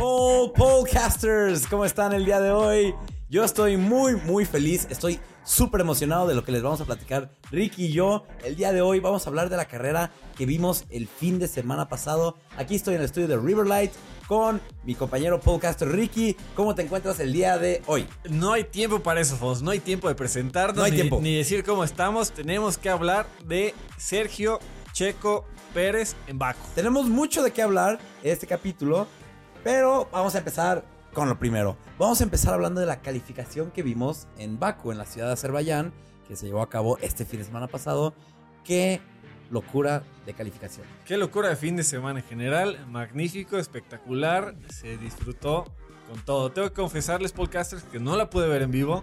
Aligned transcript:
Paul 0.00 0.52
Podcasters, 0.52 1.66
¿cómo 1.66 1.84
están 1.84 2.14
el 2.14 2.24
día 2.24 2.40
de 2.40 2.50
hoy? 2.50 2.94
Yo 3.28 3.44
estoy 3.44 3.76
muy, 3.76 4.16
muy 4.16 4.46
feliz, 4.46 4.86
estoy 4.88 5.20
súper 5.44 5.82
emocionado 5.82 6.26
de 6.26 6.34
lo 6.34 6.42
que 6.42 6.52
les 6.52 6.62
vamos 6.62 6.80
a 6.80 6.86
platicar 6.86 7.30
Ricky 7.50 7.84
y 7.84 7.92
yo. 7.92 8.24
El 8.42 8.56
día 8.56 8.72
de 8.72 8.80
hoy 8.80 8.98
vamos 9.00 9.26
a 9.26 9.28
hablar 9.28 9.50
de 9.50 9.58
la 9.58 9.66
carrera 9.66 10.10
que 10.38 10.46
vimos 10.46 10.86
el 10.88 11.06
fin 11.06 11.38
de 11.38 11.48
semana 11.48 11.90
pasado. 11.90 12.38
Aquí 12.56 12.76
estoy 12.76 12.94
en 12.94 13.00
el 13.00 13.04
estudio 13.04 13.28
de 13.28 13.36
Riverlight 13.36 13.92
con 14.26 14.62
mi 14.84 14.94
compañero 14.94 15.38
podcaster 15.38 15.88
Ricky. 15.88 16.34
¿Cómo 16.56 16.74
te 16.74 16.80
encuentras 16.80 17.20
el 17.20 17.34
día 17.34 17.58
de 17.58 17.82
hoy? 17.84 18.08
No 18.30 18.54
hay 18.54 18.64
tiempo 18.64 19.00
para 19.00 19.20
eso, 19.20 19.36
Fos. 19.36 19.60
No 19.60 19.70
hay 19.70 19.80
tiempo 19.80 20.08
de 20.08 20.14
presentarnos 20.14 20.78
No 20.78 20.84
hay 20.84 20.92
ni, 20.92 20.96
tiempo. 20.96 21.20
ni 21.20 21.36
decir 21.36 21.62
cómo 21.62 21.84
estamos. 21.84 22.32
Tenemos 22.32 22.78
que 22.78 22.88
hablar 22.88 23.26
de 23.44 23.74
Sergio 23.98 24.60
Checo 24.94 25.44
Pérez 25.74 26.16
en 26.26 26.38
Baku. 26.38 26.66
Tenemos 26.74 27.06
mucho 27.06 27.42
de 27.42 27.52
qué 27.52 27.60
hablar 27.62 27.98
en 28.22 28.32
este 28.32 28.46
capítulo, 28.46 29.06
pero 29.62 30.08
vamos 30.12 30.34
a 30.34 30.38
empezar 30.38 30.84
con 31.12 31.28
lo 31.28 31.38
primero. 31.38 31.76
Vamos 31.98 32.20
a 32.20 32.24
empezar 32.24 32.54
hablando 32.54 32.80
de 32.80 32.86
la 32.86 33.00
calificación 33.00 33.70
que 33.70 33.82
vimos 33.82 34.26
en 34.38 34.58
Baku, 34.58 34.92
en 34.92 34.98
la 34.98 35.06
ciudad 35.06 35.26
de 35.26 35.32
Azerbaiyán, 35.34 35.92
que 36.28 36.36
se 36.36 36.46
llevó 36.46 36.62
a 36.62 36.68
cabo 36.68 36.98
este 36.98 37.24
fin 37.24 37.40
de 37.40 37.46
semana 37.46 37.66
pasado. 37.66 38.14
Qué 38.64 39.00
locura 39.50 40.04
de 40.26 40.34
calificación. 40.34 40.86
Qué 41.04 41.16
locura 41.16 41.48
de 41.48 41.56
fin 41.56 41.76
de 41.76 41.82
semana 41.82 42.20
en 42.20 42.26
general. 42.26 42.86
Magnífico, 42.88 43.58
espectacular. 43.58 44.54
Se 44.68 44.96
disfrutó 44.96 45.64
con 46.08 46.24
todo. 46.24 46.52
Tengo 46.52 46.68
que 46.68 46.74
confesarles, 46.74 47.32
podcasters, 47.32 47.82
que 47.84 47.98
no 47.98 48.16
la 48.16 48.30
pude 48.30 48.48
ver 48.48 48.62
en 48.62 48.70
vivo, 48.70 49.02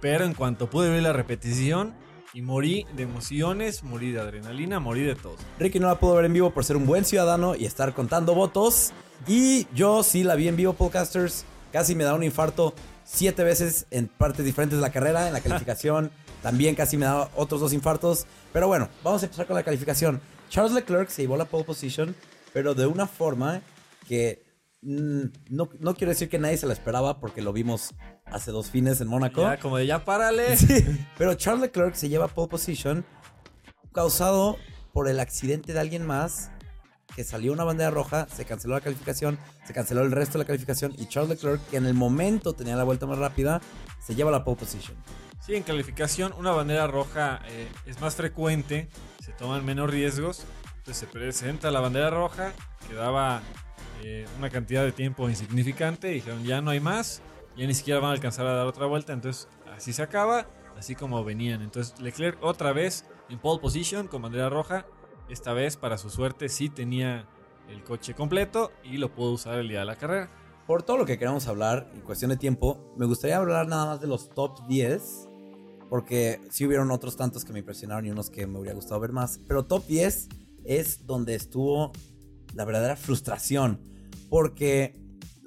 pero 0.00 0.24
en 0.24 0.34
cuanto 0.34 0.68
pude 0.68 0.90
ver 0.90 1.02
la 1.02 1.12
repetición 1.12 1.94
y 2.32 2.42
morí 2.42 2.86
de 2.94 3.02
emociones, 3.02 3.82
morí 3.82 4.12
de 4.12 4.20
adrenalina, 4.20 4.78
morí 4.80 5.02
de 5.02 5.14
todo. 5.14 5.36
Ricky 5.58 5.80
no 5.80 5.88
la 5.88 5.98
pudo 5.98 6.14
ver 6.14 6.26
en 6.26 6.32
vivo 6.32 6.50
por 6.50 6.64
ser 6.64 6.76
un 6.76 6.86
buen 6.86 7.04
ciudadano 7.04 7.54
y 7.56 7.64
estar 7.64 7.92
contando 7.94 8.34
votos. 8.34 8.92
Y 9.26 9.66
yo 9.74 10.02
sí 10.02 10.22
la 10.22 10.34
vi 10.36 10.48
en 10.48 10.56
vivo, 10.56 10.72
podcasters. 10.72 11.44
Casi 11.72 11.94
me 11.94 12.04
da 12.04 12.14
un 12.14 12.22
infarto 12.22 12.74
siete 13.04 13.44
veces 13.44 13.86
en 13.90 14.08
partes 14.08 14.44
diferentes 14.44 14.78
de 14.78 14.82
la 14.82 14.92
carrera, 14.92 15.26
en 15.26 15.32
la 15.32 15.40
calificación. 15.42 16.10
También 16.42 16.74
casi 16.74 16.96
me 16.96 17.06
da 17.06 17.28
otros 17.36 17.60
dos 17.60 17.72
infartos. 17.72 18.26
Pero 18.52 18.68
bueno, 18.68 18.88
vamos 19.02 19.22
a 19.22 19.26
empezar 19.26 19.46
con 19.46 19.56
la 19.56 19.62
calificación. 19.62 20.20
Charles 20.48 20.72
Leclerc 20.72 21.08
se 21.10 21.22
llevó 21.22 21.36
la 21.36 21.44
pole 21.44 21.64
position, 21.64 22.14
pero 22.52 22.74
de 22.74 22.86
una 22.86 23.06
forma 23.06 23.62
que 24.08 24.42
no, 24.82 25.68
no 25.78 25.94
quiero 25.94 26.10
decir 26.10 26.28
que 26.28 26.38
nadie 26.38 26.56
se 26.56 26.66
la 26.66 26.72
esperaba 26.72 27.20
porque 27.20 27.42
lo 27.42 27.52
vimos 27.52 27.94
hace 28.24 28.50
dos 28.50 28.70
fines 28.70 29.00
en 29.00 29.08
Mónaco. 29.08 29.42
Ya, 29.42 29.58
como 29.58 29.76
de 29.76 29.86
ya 29.86 30.04
párale. 30.04 30.56
Sí, 30.56 30.84
pero 31.18 31.34
Charles 31.34 31.62
Leclerc 31.62 31.94
se 31.94 32.08
lleva 32.08 32.28
pole 32.28 32.48
position 32.48 33.04
causado 33.92 34.56
por 34.92 35.08
el 35.08 35.20
accidente 35.20 35.72
de 35.72 35.80
alguien 35.80 36.06
más 36.06 36.50
que 37.14 37.24
salió 37.24 37.52
una 37.52 37.64
bandera 37.64 37.90
roja, 37.90 38.28
se 38.28 38.44
canceló 38.44 38.74
la 38.74 38.80
calificación, 38.80 39.38
se 39.66 39.72
canceló 39.72 40.02
el 40.02 40.12
resto 40.12 40.34
de 40.34 40.44
la 40.44 40.46
calificación 40.46 40.94
y 40.96 41.06
Charles 41.06 41.30
Leclerc, 41.30 41.60
que 41.68 41.76
en 41.76 41.86
el 41.86 41.94
momento 41.94 42.52
tenía 42.52 42.76
la 42.76 42.84
vuelta 42.84 43.06
más 43.06 43.18
rápida, 43.18 43.60
se 44.00 44.14
lleva 44.14 44.30
la 44.30 44.44
pole 44.44 44.58
position. 44.58 44.96
Sí, 45.44 45.56
en 45.56 45.62
calificación 45.64 46.32
una 46.38 46.52
bandera 46.52 46.86
roja 46.86 47.40
eh, 47.48 47.68
es 47.86 48.00
más 48.00 48.14
frecuente, 48.14 48.88
se 49.20 49.32
toman 49.32 49.64
menos 49.64 49.90
riesgos, 49.90 50.44
entonces 50.78 50.98
se 50.98 51.06
presenta 51.06 51.70
la 51.70 51.80
bandera 51.80 52.10
roja, 52.10 52.52
quedaba 52.88 53.42
eh, 54.02 54.26
una 54.38 54.50
cantidad 54.50 54.84
de 54.84 54.92
tiempo 54.92 55.28
insignificante, 55.28 56.08
dijeron 56.08 56.44
ya 56.44 56.60
no 56.60 56.70
hay 56.70 56.80
más, 56.80 57.22
ya 57.56 57.66
ni 57.66 57.74
siquiera 57.74 58.00
van 58.00 58.10
a 58.10 58.14
alcanzar 58.14 58.46
a 58.46 58.54
dar 58.54 58.66
otra 58.66 58.86
vuelta, 58.86 59.12
entonces 59.12 59.48
así 59.74 59.92
se 59.92 60.02
acaba, 60.02 60.46
así 60.76 60.94
como 60.94 61.22
venían. 61.24 61.62
Entonces 61.62 62.00
Leclerc 62.00 62.42
otra 62.42 62.72
vez 62.72 63.04
en 63.28 63.38
pole 63.38 63.60
position 63.60 64.08
con 64.08 64.22
bandera 64.22 64.48
roja, 64.48 64.86
esta 65.28 65.52
vez 65.52 65.76
para 65.76 65.98
su 65.98 66.10
suerte 66.10 66.48
sí 66.48 66.68
tenía 66.68 67.28
el 67.68 67.84
coche 67.84 68.14
completo 68.14 68.72
y 68.82 68.96
lo 68.96 69.14
pudo 69.14 69.32
usar 69.32 69.58
el 69.58 69.68
día 69.68 69.80
de 69.80 69.84
la 69.84 69.96
carrera. 69.96 70.28
Por 70.66 70.82
todo 70.82 70.98
lo 70.98 71.06
que 71.06 71.18
queremos 71.18 71.46
hablar, 71.46 71.90
en 71.94 72.00
cuestión 72.00 72.30
de 72.30 72.36
tiempo, 72.36 72.94
me 72.96 73.06
gustaría 73.06 73.36
hablar 73.36 73.66
nada 73.66 73.86
más 73.86 74.00
de 74.00 74.06
los 74.06 74.30
top 74.30 74.66
10, 74.68 75.28
porque 75.88 76.40
sí 76.50 76.66
hubieron 76.66 76.90
otros 76.90 77.16
tantos 77.16 77.44
que 77.44 77.52
me 77.52 77.58
impresionaron 77.58 78.06
y 78.06 78.10
unos 78.10 78.30
que 78.30 78.46
me 78.46 78.58
hubiera 78.58 78.74
gustado 78.74 79.00
ver 79.00 79.12
más, 79.12 79.40
pero 79.48 79.64
top 79.64 79.84
10 79.86 80.28
es 80.64 81.06
donde 81.06 81.34
estuvo 81.34 81.92
la 82.54 82.64
verdadera 82.64 82.96
frustración, 82.96 83.80
porque 84.28 84.96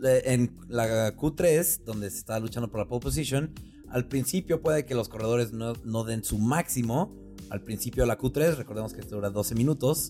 eh, 0.04 0.22
en 0.26 0.58
la 0.68 1.16
Q3, 1.16 1.84
donde 1.84 2.10
se 2.10 2.18
está 2.18 2.40
luchando 2.40 2.70
por 2.70 2.80
la 2.80 2.88
pole 2.88 3.02
position, 3.02 3.54
al 3.90 4.08
principio 4.08 4.62
puede 4.62 4.86
que 4.86 4.96
los 4.96 5.10
corredores 5.10 5.54
no, 5.54 5.74
no 5.84 6.04
den 6.04 6.24
su 6.24 6.38
máximo, 6.38 7.16
al 7.50 7.62
principio 7.62 8.04
de 8.04 8.08
la 8.08 8.18
Q3, 8.18 8.56
recordemos 8.56 8.94
que 8.94 9.02
esto 9.02 9.16
dura 9.16 9.30
12 9.30 9.56
minutos, 9.56 10.10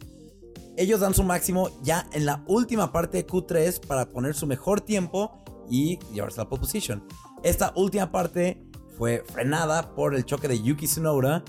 ellos 0.78 1.02
dan 1.02 1.14
su 1.14 1.24
máximo 1.24 1.70
ya 1.84 2.08
en 2.14 2.26
la 2.26 2.44
última 2.48 2.92
parte 2.92 3.18
de 3.18 3.28
Q3 3.28 3.86
para 3.86 4.09
poner 4.09 4.34
su 4.34 4.48
mejor 4.48 4.82
tiempo 4.82 5.44
y 5.70 6.00
llevarse 6.14 6.40
la 6.40 6.50
pole 6.50 6.62
position. 6.62 7.03
Esta 7.44 7.74
última 7.76 8.12
parte 8.12 8.64
fue 8.98 9.24
frenada 9.32 9.94
por 9.96 10.16
el 10.16 10.26
choque 10.26 10.48
de 10.48 10.62
Yuki 10.62 10.88
Tsunoda. 10.88 11.44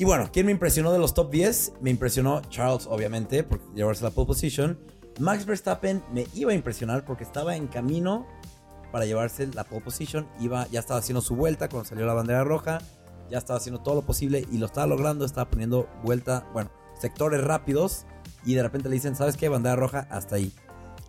Y 0.00 0.04
bueno, 0.04 0.30
¿quién 0.32 0.46
me 0.46 0.52
impresionó 0.52 0.92
de 0.92 0.98
los 1.00 1.12
top 1.12 1.28
10? 1.32 1.72
Me 1.80 1.90
impresionó 1.90 2.40
Charles, 2.42 2.86
obviamente, 2.86 3.42
por 3.42 3.60
llevarse 3.74 4.04
la 4.04 4.10
pole 4.10 4.28
position. 4.28 4.78
Max 5.18 5.44
Verstappen 5.44 6.04
me 6.12 6.28
iba 6.34 6.52
a 6.52 6.54
impresionar 6.54 7.04
porque 7.04 7.24
estaba 7.24 7.56
en 7.56 7.66
camino 7.66 8.24
para 8.92 9.06
llevarse 9.06 9.48
la 9.48 9.64
pole 9.64 9.80
position. 9.80 10.28
Iba, 10.38 10.68
ya 10.68 10.78
estaba 10.78 11.00
haciendo 11.00 11.20
su 11.20 11.34
vuelta 11.34 11.68
cuando 11.68 11.88
salió 11.88 12.06
la 12.06 12.14
bandera 12.14 12.44
roja. 12.44 12.78
Ya 13.28 13.38
estaba 13.38 13.58
haciendo 13.58 13.80
todo 13.82 13.96
lo 13.96 14.02
posible 14.02 14.46
y 14.52 14.58
lo 14.58 14.66
estaba 14.66 14.86
logrando. 14.86 15.24
Estaba 15.24 15.50
poniendo 15.50 15.88
vuelta, 16.04 16.48
bueno, 16.52 16.70
sectores 17.00 17.42
rápidos. 17.42 18.06
Y 18.44 18.54
de 18.54 18.62
repente 18.62 18.88
le 18.88 18.94
dicen, 18.94 19.16
¿sabes 19.16 19.36
qué? 19.36 19.48
Bandera 19.48 19.74
roja, 19.74 20.06
hasta 20.10 20.36
ahí. 20.36 20.52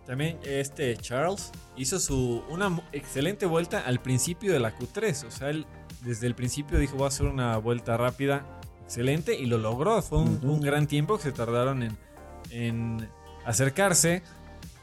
También 0.04 0.40
este 0.42 0.96
Charles 0.96 1.52
hizo 1.76 2.00
su 2.00 2.42
una 2.50 2.82
excelente 2.90 3.46
vuelta 3.46 3.78
al 3.86 4.02
principio 4.02 4.52
de 4.52 4.58
la 4.58 4.76
Q3. 4.76 5.28
O 5.28 5.30
sea, 5.30 5.50
él 5.50 5.64
desde 6.02 6.26
el 6.26 6.34
principio 6.34 6.80
dijo 6.80 6.96
voy 6.96 7.04
a 7.04 7.08
hacer 7.08 7.26
una 7.26 7.56
vuelta 7.58 7.96
rápida, 7.96 8.59
excelente, 8.90 9.38
y 9.38 9.46
lo 9.46 9.56
logró. 9.56 10.02
Fue 10.02 10.18
un, 10.18 10.60
gran 10.60 10.88
tiempo 10.88 11.16
que 11.16 11.22
se 11.22 11.32
tardaron 11.32 11.84
en, 11.84 11.96
en 12.50 13.08
acercarse. 13.46 14.22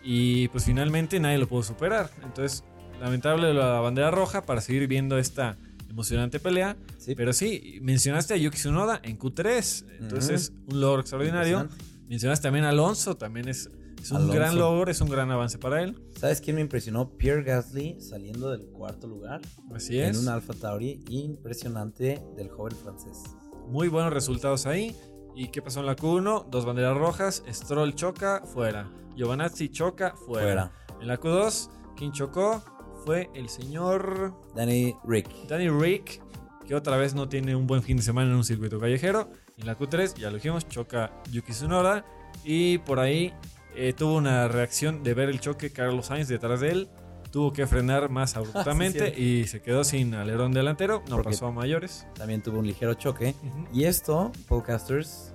Y 0.01 0.47
pues 0.47 0.63
finalmente 0.63 1.19
nadie 1.19 1.37
lo 1.37 1.47
pudo 1.47 1.63
superar. 1.63 2.09
Entonces, 2.23 2.63
lamentable 3.01 3.53
la 3.53 3.81
bandera 3.81 4.09
roja 4.09 4.43
para 4.43 4.61
seguir 4.61 4.87
viendo 4.87 5.17
esta 5.17 5.57
emocionante 5.89 6.39
pelea. 6.39 6.77
Sí. 6.97 7.15
Pero 7.15 7.33
sí, 7.33 7.79
mencionaste 7.81 8.33
a 8.33 8.37
Yuki 8.37 8.55
Tsunoda 8.57 9.01
en 9.03 9.19
Q3. 9.19 9.85
Entonces, 9.99 10.53
un 10.67 10.79
logro 10.79 11.01
extraordinario. 11.01 11.67
Mencionaste 12.07 12.43
también 12.43 12.63
a 12.63 12.69
Alonso, 12.69 13.17
también 13.17 13.49
es, 13.49 13.69
es 14.01 14.11
un 14.11 14.17
Alonso. 14.17 14.33
gran 14.35 14.57
logro, 14.57 14.89
es 14.89 15.01
un 15.01 15.09
gran 15.09 15.29
avance 15.31 15.57
para 15.57 15.83
él. 15.83 16.01
¿Sabes 16.17 16.39
quién 16.39 16.55
me 16.55 16.61
impresionó? 16.61 17.09
Pierre 17.17 17.43
Gasly 17.43 17.99
saliendo 17.99 18.49
del 18.51 18.67
cuarto 18.67 19.07
lugar. 19.07 19.41
Así 19.75 19.99
En 19.99 20.11
es. 20.11 20.19
un 20.19 20.29
Alfa 20.29 20.53
Tauri 20.53 21.03
impresionante 21.09 22.23
del 22.37 22.47
joven 22.47 22.77
francés. 22.77 23.23
Muy 23.67 23.89
buenos 23.89 24.13
resultados 24.13 24.65
ahí. 24.65 24.95
¿Y 25.35 25.49
qué 25.49 25.61
pasó 25.61 25.81
en 25.81 25.87
la 25.87 25.95
Q1? 25.95 26.45
Dos 26.49 26.65
banderas 26.65 26.97
rojas, 26.97 27.43
Stroll 27.51 27.93
choca, 27.95 28.41
fuera. 28.45 28.89
Giovanazzi 29.15 29.69
choca, 29.69 30.15
fuera. 30.15 30.45
Fuera. 30.45 30.71
En 31.01 31.07
la 31.07 31.19
Q2, 31.19 31.69
quien 31.95 32.11
chocó 32.13 32.63
fue 33.05 33.29
el 33.33 33.49
señor 33.49 34.33
Danny 34.55 34.95
Rick. 35.03 35.29
Danny 35.47 35.69
Rick, 35.69 36.21
que 36.65 36.75
otra 36.75 36.95
vez 36.95 37.13
no 37.13 37.27
tiene 37.27 37.55
un 37.55 37.67
buen 37.67 37.83
fin 37.83 37.97
de 37.97 38.03
semana 38.03 38.31
en 38.31 38.37
un 38.37 38.43
circuito 38.45 38.79
callejero. 38.79 39.29
En 39.57 39.65
la 39.65 39.77
Q3, 39.77 40.15
ya 40.15 40.29
lo 40.29 40.37
dijimos, 40.37 40.67
choca 40.67 41.11
Yuki 41.29 41.51
Tsunoda. 41.51 42.05
Y 42.45 42.77
por 42.79 42.99
ahí 42.99 43.33
eh, 43.75 43.93
tuvo 43.93 44.15
una 44.15 44.47
reacción 44.47 45.03
de 45.03 45.13
ver 45.13 45.29
el 45.29 45.41
choque 45.41 45.71
Carlos 45.71 46.07
Sainz 46.07 46.29
detrás 46.29 46.61
de 46.61 46.69
él. 46.71 46.89
Tuvo 47.31 47.51
que 47.53 47.67
frenar 47.67 48.09
más 48.09 48.35
abruptamente 48.37 48.99
cierto. 48.99 49.19
y 49.21 49.47
se 49.47 49.61
quedó 49.61 49.83
sin 49.83 50.13
alerón 50.15 50.53
delantero. 50.53 51.03
No 51.09 51.17
Porque- 51.17 51.31
pasó 51.31 51.47
a 51.47 51.51
mayores. 51.51 52.07
También 52.17 52.41
tuvo 52.41 52.59
un 52.59 52.67
ligero 52.67 52.93
choque. 52.93 53.35
Ujú. 53.43 53.67
Y 53.73 53.83
esto, 53.85 54.31
podcasters, 54.47 55.33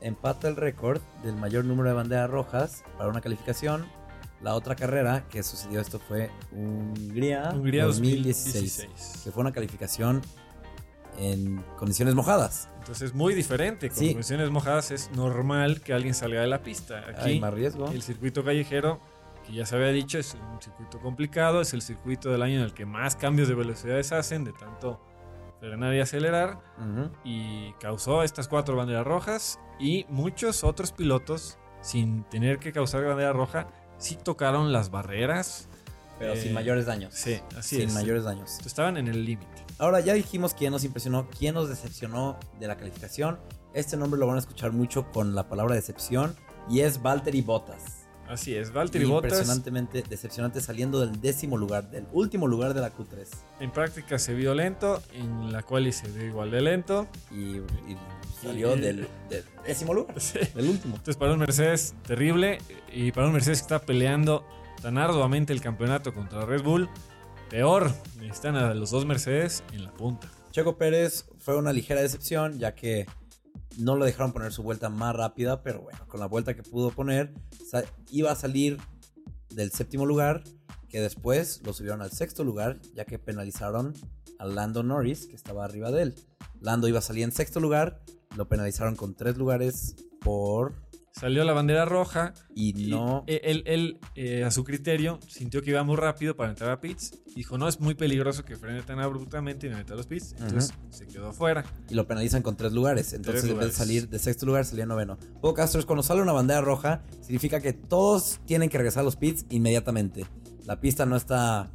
empata 0.00 0.48
el 0.48 0.56
récord 0.56 1.00
del 1.24 1.36
mayor 1.36 1.64
número 1.64 1.88
de 1.88 1.94
banderas 1.94 2.30
rojas 2.30 2.84
para 2.98 3.08
una 3.08 3.20
calificación. 3.20 3.86
La 4.42 4.54
otra 4.54 4.76
carrera 4.76 5.24
que 5.30 5.42
sucedió 5.42 5.80
esto 5.80 5.98
fue 5.98 6.30
Hungría, 6.52 7.50
Hungría 7.54 7.84
2016, 7.86 8.76
2016. 8.76 9.22
que 9.24 9.30
fue 9.32 9.40
una 9.40 9.52
calificación 9.52 10.20
en 11.18 11.64
condiciones 11.78 12.14
mojadas. 12.14 12.68
Entonces 12.80 13.08
es 13.10 13.14
muy 13.14 13.34
diferente. 13.34 13.88
Con 13.88 13.96
Sí. 13.98 14.08
condiciones 14.10 14.50
mojadas 14.50 14.90
es 14.90 15.10
normal 15.12 15.80
que 15.80 15.94
alguien 15.94 16.12
salga 16.14 16.42
de 16.42 16.46
la 16.46 16.62
pista. 16.62 16.98
Aquí 17.08 17.30
Hay 17.30 17.40
más 17.40 17.54
riesgo. 17.54 17.88
el 17.90 18.02
circuito 18.02 18.44
callejero, 18.44 19.00
que 19.46 19.52
ya 19.52 19.64
se 19.66 19.76
había 19.76 19.88
dicho, 19.88 20.18
es 20.18 20.34
un 20.52 20.60
circuito 20.60 20.98
complicado. 21.00 21.60
Es 21.60 21.72
el 21.72 21.82
circuito 21.82 22.30
del 22.30 22.42
año 22.42 22.56
en 22.56 22.62
el 22.62 22.74
que 22.74 22.84
más 22.86 23.16
cambios 23.16 23.48
de 23.48 23.54
velocidades 23.54 24.12
hacen, 24.12 24.44
de 24.44 24.52
tanto 24.52 25.00
frenar 25.60 25.94
y 25.94 26.00
acelerar. 26.00 26.58
Y 27.24 27.72
causó 27.74 28.22
estas 28.22 28.48
cuatro 28.48 28.76
banderas 28.76 29.06
rojas. 29.06 29.58
Y 29.78 30.04
muchos 30.08 30.64
otros 30.64 30.92
pilotos, 30.92 31.58
sin 31.80 32.24
tener 32.24 32.58
que 32.58 32.72
causar 32.72 33.04
bandera 33.04 33.32
roja, 33.32 33.68
sí 33.98 34.16
tocaron 34.22 34.72
las 34.72 34.90
barreras. 34.90 35.68
Pero 36.18 36.32
Eh, 36.32 36.40
sin 36.42 36.54
mayores 36.54 36.86
daños. 36.86 37.12
Sí, 37.14 37.40
así 37.56 37.76
sin 37.76 37.88
es. 37.88 37.94
mayores 37.94 38.24
daños. 38.24 38.58
Estaban 38.64 38.96
en 38.96 39.06
el 39.06 39.24
límite. 39.24 39.64
Ahora 39.78 40.00
ya 40.00 40.14
dijimos 40.14 40.54
quién 40.54 40.72
nos 40.72 40.82
impresionó, 40.84 41.28
quién 41.28 41.54
nos 41.54 41.68
decepcionó 41.68 42.38
de 42.58 42.66
la 42.66 42.76
calificación. 42.78 43.38
Este 43.74 43.98
nombre 43.98 44.18
lo 44.18 44.26
van 44.26 44.36
a 44.36 44.38
escuchar 44.38 44.72
mucho 44.72 45.12
con 45.12 45.34
la 45.34 45.46
palabra 45.50 45.74
decepción 45.74 46.34
y 46.70 46.80
es 46.80 47.02
Valtteri 47.02 47.42
Bottas. 47.42 47.95
Así 48.28 48.54
es, 48.54 48.72
Valtteri 48.72 49.04
Bottas 49.04 49.32
Impresionantemente 49.32 50.02
decepcionante 50.08 50.60
saliendo 50.60 51.00
del 51.00 51.20
décimo 51.20 51.56
lugar, 51.56 51.90
del 51.90 52.06
último 52.12 52.46
lugar 52.48 52.74
de 52.74 52.80
la 52.80 52.92
Q3. 52.92 53.26
en 53.60 53.70
práctica 53.70 54.18
se 54.18 54.34
vio 54.34 54.52
lento, 54.54 55.00
en 55.12 55.52
la 55.52 55.62
cual 55.62 55.92
se 55.92 56.08
vio 56.08 56.26
igual 56.26 56.50
de 56.50 56.60
lento. 56.60 57.06
Y, 57.30 57.56
y 57.58 57.96
salió 58.42 58.76
Y- 58.76 58.80
del, 58.80 59.08
del 59.30 59.44
décimo 59.64 59.94
lugar, 59.94 60.14
Sí. 60.20 60.40
del 60.54 60.68
último. 60.68 60.96
Entonces 60.96 61.16
para 61.16 61.32
un 61.32 61.38
Mercedes 61.38 61.94
terrible 62.06 62.58
y 62.92 63.12
para 63.12 63.28
un 63.28 63.32
Mercedes 63.32 63.58
que 63.58 63.62
está 63.62 63.80
peleando 63.80 64.44
tan 64.82 64.98
arduamente 64.98 65.52
el 65.52 65.60
campeonato 65.60 66.12
contra 66.12 66.44
Red 66.44 66.62
Bull, 66.62 66.88
peor, 67.48 67.92
están 68.22 68.56
a 68.56 68.74
los 68.74 68.90
dos 68.90 69.06
Mercedes 69.06 69.62
en 69.72 69.84
la 69.84 69.92
punta. 69.92 70.28
Checo 70.50 70.76
Pérez 70.76 71.26
fue 71.38 71.56
una 71.56 71.72
ligera 71.72 72.00
decepción, 72.02 72.58
ya 72.58 72.74
que 72.74 73.06
no 73.78 73.96
lo 73.96 74.04
dejaron 74.04 74.32
poner 74.32 74.52
su 74.52 74.62
vuelta 74.62 74.88
más 74.88 75.14
rápida, 75.14 75.62
pero 75.62 75.82
bueno, 75.82 75.98
con 76.08 76.20
la 76.20 76.26
vuelta 76.26 76.54
que 76.54 76.62
pudo 76.62 76.90
poner, 76.90 77.34
iba 78.10 78.30
a 78.30 78.36
salir 78.36 78.78
del 79.50 79.70
séptimo 79.70 80.06
lugar, 80.06 80.44
que 80.88 81.00
después 81.00 81.60
lo 81.64 81.72
subieron 81.72 82.02
al 82.02 82.10
sexto 82.10 82.44
lugar, 82.44 82.80
ya 82.94 83.04
que 83.04 83.18
penalizaron 83.18 83.94
a 84.38 84.46
Lando 84.46 84.82
Norris, 84.82 85.26
que 85.26 85.36
estaba 85.36 85.64
arriba 85.64 85.90
de 85.90 86.02
él. 86.02 86.14
Lando 86.60 86.88
iba 86.88 86.98
a 86.98 87.02
salir 87.02 87.24
en 87.24 87.32
sexto 87.32 87.60
lugar, 87.60 88.02
lo 88.36 88.48
penalizaron 88.48 88.96
con 88.96 89.14
tres 89.14 89.36
lugares 89.36 89.96
por... 90.20 90.85
Salió 91.18 91.44
la 91.44 91.54
bandera 91.54 91.86
roja 91.86 92.34
Y 92.54 92.78
y 92.88 92.90
no... 92.90 93.24
él, 93.26 93.62
él, 93.64 93.98
eh, 94.16 94.44
a 94.44 94.50
su 94.50 94.64
criterio 94.64 95.18
sintió 95.26 95.62
que 95.62 95.70
iba 95.70 95.82
muy 95.82 95.96
rápido 95.96 96.36
para 96.36 96.50
entrar 96.50 96.70
a 96.70 96.78
pits. 96.80 97.14
Dijo, 97.34 97.56
no, 97.56 97.68
es 97.68 97.80
muy 97.80 97.94
peligroso 97.94 98.44
que 98.44 98.54
frene 98.56 98.82
tan 98.82 98.98
abruptamente 99.00 99.66
y 99.66 99.70
me 99.70 99.76
meta 99.76 99.94
a 99.94 99.96
los 99.96 100.06
pits. 100.06 100.34
Entonces 100.38 100.74
se 100.90 101.06
quedó 101.06 101.28
afuera. 101.28 101.64
y 101.88 101.94
lo 101.94 102.06
penalizan 102.06 102.42
con 102.42 102.56
tres 102.56 102.72
lugares. 102.72 103.14
Entonces, 103.14 103.42
Tres 103.42 103.52
en 103.52 103.58
vez 103.58 103.68
de 103.68 103.72
salir 103.72 104.08
de 104.10 104.18
sexto 104.18 104.44
lugar, 104.44 104.66
salía 104.66 104.84
noveno. 104.84 105.16
Hugo 105.38 105.54
Castro 105.54 105.80
es 105.80 105.86
cuando 105.86 106.02
sale 106.02 106.20
una 106.20 106.32
bandera 106.32 106.60
roja, 106.60 107.02
significa 107.22 107.60
que 107.60 107.72
todos 107.72 108.40
tienen 108.44 108.68
que 108.68 108.76
regresar 108.76 109.00
a 109.00 109.04
los 109.04 109.16
pits 109.16 109.46
inmediatamente. 109.48 110.26
La 110.66 110.80
pista 110.80 111.06
no 111.06 111.16
está 111.16 111.70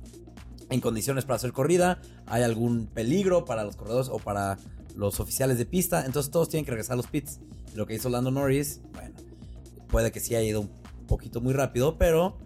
en 0.69 0.81
condiciones 0.81 1.25
para 1.25 1.38
hacer 1.38 1.51
corrida, 1.51 1.99
hay 2.27 2.43
algún 2.43 2.85
peligro 2.85 3.43
para 3.45 3.63
los 3.63 3.75
corredores 3.75 4.07
o 4.09 4.19
para 4.19 4.57
los 4.95 5.19
oficiales 5.19 5.57
de 5.57 5.65
pista, 5.65 6.05
entonces 6.05 6.31
todos 6.31 6.47
tienen 6.49 6.65
que 6.65 6.71
regresar 6.71 6.93
a 6.93 6.97
los 6.97 7.07
pits. 7.07 7.39
Lo 7.73 7.88
que 7.88 7.95
hizo 7.95 8.09
Lando 8.09 8.31
Norris, 8.31 8.81
bueno, 8.93 9.15
puede 9.91 10.11
que 10.11 10.19
sí 10.19 10.35
haya 10.35 10.47
ido 10.47 10.61
un 10.61 10.71
poquito 11.07 11.41
muy 11.41 11.53
rápido, 11.53 11.97
pero 11.97 12.38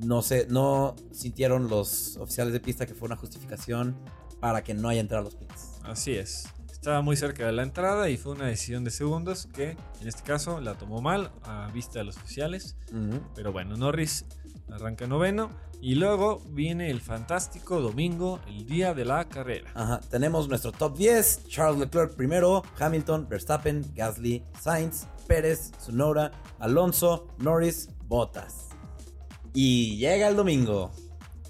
no 0.00 0.22
sé, 0.22 0.46
no 0.48 0.94
sintieron 1.12 1.68
los 1.68 2.16
oficiales 2.16 2.52
de 2.52 2.60
pista 2.60 2.86
que 2.86 2.94
fue 2.94 3.06
una 3.06 3.16
justificación 3.16 3.96
para 4.40 4.62
que 4.62 4.74
no 4.74 4.88
haya 4.88 5.00
entrado 5.00 5.22
a 5.22 5.24
los 5.24 5.34
pits. 5.34 5.80
Así 5.82 6.12
es. 6.12 6.46
Estaba 6.70 7.00
muy 7.00 7.16
cerca 7.16 7.46
de 7.46 7.52
la 7.52 7.62
entrada 7.62 8.10
y 8.10 8.16
fue 8.16 8.32
una 8.32 8.46
decisión 8.46 8.84
de 8.84 8.90
segundos 8.90 9.46
que 9.46 9.70
en 10.00 10.08
este 10.08 10.22
caso 10.22 10.60
la 10.60 10.76
tomó 10.76 11.00
mal 11.00 11.32
a 11.42 11.70
vista 11.72 11.98
de 11.98 12.04
los 12.04 12.16
oficiales. 12.18 12.76
Pero 13.34 13.52
bueno, 13.52 13.76
Norris 13.76 14.26
arranca 14.70 15.06
noveno 15.06 15.50
y 15.80 15.96
luego 15.96 16.40
viene 16.48 16.90
el 16.90 17.00
fantástico 17.00 17.80
domingo, 17.80 18.40
el 18.48 18.66
día 18.66 18.94
de 18.94 19.04
la 19.04 19.28
carrera. 19.28 19.70
Ajá, 19.74 20.00
tenemos 20.10 20.48
nuestro 20.48 20.72
top 20.72 20.96
10. 20.96 21.46
Charles 21.48 21.78
Leclerc 21.78 22.14
primero, 22.14 22.62
Hamilton, 22.78 23.28
Verstappen, 23.28 23.84
Gasly, 23.94 24.42
Sainz, 24.60 25.06
Pérez, 25.26 25.72
Sonora, 25.78 26.32
Alonso, 26.58 27.28
Norris, 27.38 27.90
Bottas. 28.06 28.70
Y 29.52 29.96
llega 29.98 30.28
el 30.28 30.36
domingo. 30.36 30.90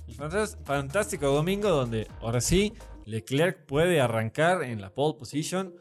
El 0.09 0.49
fantástico 0.65 1.27
domingo 1.27 1.69
donde 1.71 2.09
ahora 2.21 2.41
sí 2.41 2.75
Leclerc 3.05 3.67
puede 3.67 4.01
arrancar 4.01 4.63
en 4.63 4.81
la 4.81 4.91
pole 4.91 5.19
position 5.19 5.75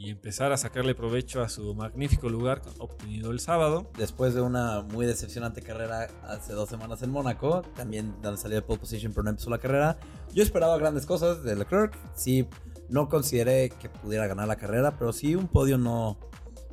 y 0.00 0.08
empezar 0.08 0.50
a 0.50 0.56
sacarle 0.56 0.94
provecho 0.94 1.42
a 1.42 1.50
su 1.50 1.74
magnífico 1.74 2.30
lugar 2.30 2.62
obtenido 2.78 3.30
el 3.32 3.38
sábado. 3.38 3.90
Después 3.98 4.32
de 4.32 4.40
una 4.40 4.80
muy 4.80 5.04
decepcionante 5.04 5.60
carrera 5.60 6.08
hace 6.26 6.54
dos 6.54 6.70
semanas 6.70 7.02
en 7.02 7.10
Mónaco, 7.10 7.60
también 7.76 8.14
donde 8.22 8.40
salió 8.40 8.56
de 8.56 8.62
pole 8.62 8.78
position 8.78 9.12
pero 9.12 9.24
no 9.24 9.30
empezó 9.30 9.50
la 9.50 9.58
carrera. 9.58 9.98
Yo 10.32 10.42
esperaba 10.42 10.78
grandes 10.78 11.04
cosas 11.04 11.42
de 11.42 11.54
Leclerc. 11.54 11.94
Sí, 12.14 12.46
no 12.88 13.10
consideré 13.10 13.68
que 13.68 13.90
pudiera 13.90 14.26
ganar 14.26 14.48
la 14.48 14.56
carrera, 14.56 14.96
pero 14.96 15.12
sí 15.12 15.34
un 15.34 15.48
podio 15.48 15.76
no, 15.76 16.18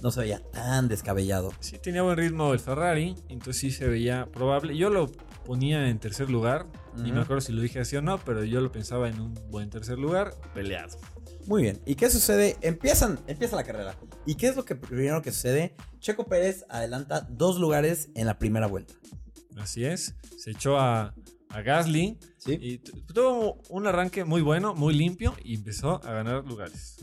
no 0.02 0.10
se 0.10 0.22
veía 0.22 0.42
tan 0.52 0.88
descabellado. 0.88 1.52
Sí 1.60 1.80
tenía 1.80 2.04
buen 2.04 2.16
ritmo 2.16 2.54
el 2.54 2.60
Ferrari, 2.60 3.14
entonces 3.28 3.58
sí 3.58 3.72
se 3.72 3.88
veía 3.88 4.28
probable. 4.32 4.78
Yo 4.78 4.90
lo 4.90 5.12
ponía 5.46 5.90
en 5.90 6.00
tercer 6.00 6.30
lugar, 6.30 6.66
ni 6.96 7.10
Ujú. 7.10 7.14
me 7.16 7.22
acuerdo 7.22 7.42
si 7.42 7.52
lo 7.52 7.62
dije 7.62 7.82
así 7.82 7.98
o 7.98 8.02
no, 8.02 8.20
pero 8.20 8.46
yo 8.46 8.62
lo 8.62 8.72
pensaba 8.72 9.10
en 9.10 9.20
un 9.20 9.34
buen 9.50 9.70
tercer 9.70 10.00
lugar, 10.00 10.34
peleado. 10.54 10.98
Muy 11.48 11.64
bien. 11.64 11.82
¿Y 11.86 11.96
qué 11.96 12.10
sucede? 12.10 12.58
Empiezan, 12.62 13.20
empieza 13.28 13.56
la 13.56 13.64
carrera. 13.64 13.98
¿Y 14.26 14.36
qué 14.36 14.48
es 14.48 14.56
lo 14.56 14.66
que 14.66 14.76
primero 14.76 15.22
que 15.22 15.32
sucede? 15.32 15.76
Checo 16.00 16.26
Pérez 16.26 16.66
adelanta 16.70 17.22
dos 17.30 17.58
lugares 17.60 18.10
en 18.16 18.28
la 18.28 18.38
primera 18.38 18.68
vuelta. 18.68 18.94
Así 19.58 19.86
es, 19.86 20.14
se 20.38 20.52
echó 20.52 20.78
a, 20.78 21.16
a 21.50 21.62
Gasly 21.62 22.20
Sí. 22.38 22.58
y 22.62 22.78
tu- 22.80 23.02
tuvo 23.14 23.62
un 23.70 23.88
arranque 23.88 24.24
muy 24.24 24.42
bueno, 24.42 24.76
muy 24.76 24.94
limpio 24.94 25.34
y 25.44 25.56
empezó 25.56 25.96
a 26.06 26.12
ganar 26.14 26.46
lugares. 26.46 26.98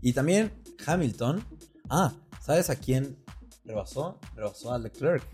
Y 0.00 0.12
también 0.12 0.52
Hamilton. 0.86 1.42
Ah, 1.90 2.12
¿sabes 2.40 2.70
a 2.70 2.76
quién 2.76 3.16
rebasó? 3.64 4.18
Rebasó 4.36 4.72
a 4.72 4.78
Leclerc. 4.78 5.24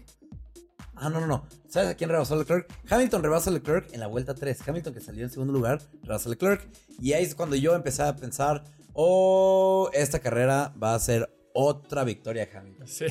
Ah, 1.00 1.08
no, 1.10 1.20
no, 1.20 1.26
no. 1.26 1.46
¿Sabes 1.68 1.88
a 1.90 1.94
quién 1.94 2.10
rebasó 2.10 2.36
Leclerc? 2.36 2.66
Hamilton 2.90 3.22
rebasa 3.22 3.50
a 3.50 3.52
Leclerc 3.52 3.92
en 3.92 4.00
la 4.00 4.06
vuelta 4.06 4.34
3. 4.34 4.68
Hamilton, 4.68 4.94
que 4.94 5.00
salió 5.00 5.24
en 5.24 5.30
segundo 5.30 5.52
lugar, 5.52 5.80
rebasa 6.02 6.28
a 6.28 6.30
Leclerc. 6.30 6.66
Y 7.00 7.12
ahí 7.12 7.24
es 7.24 7.34
cuando 7.34 7.56
yo 7.56 7.74
empecé 7.74 8.02
a 8.02 8.16
pensar: 8.16 8.64
Oh, 8.92 9.90
esta 9.92 10.18
carrera 10.18 10.72
va 10.82 10.94
a 10.94 10.98
ser 10.98 11.28
otra 11.54 12.04
victoria 12.04 12.46
de 12.46 12.56
Hamilton. 12.56 12.86
Sí. 12.88 13.06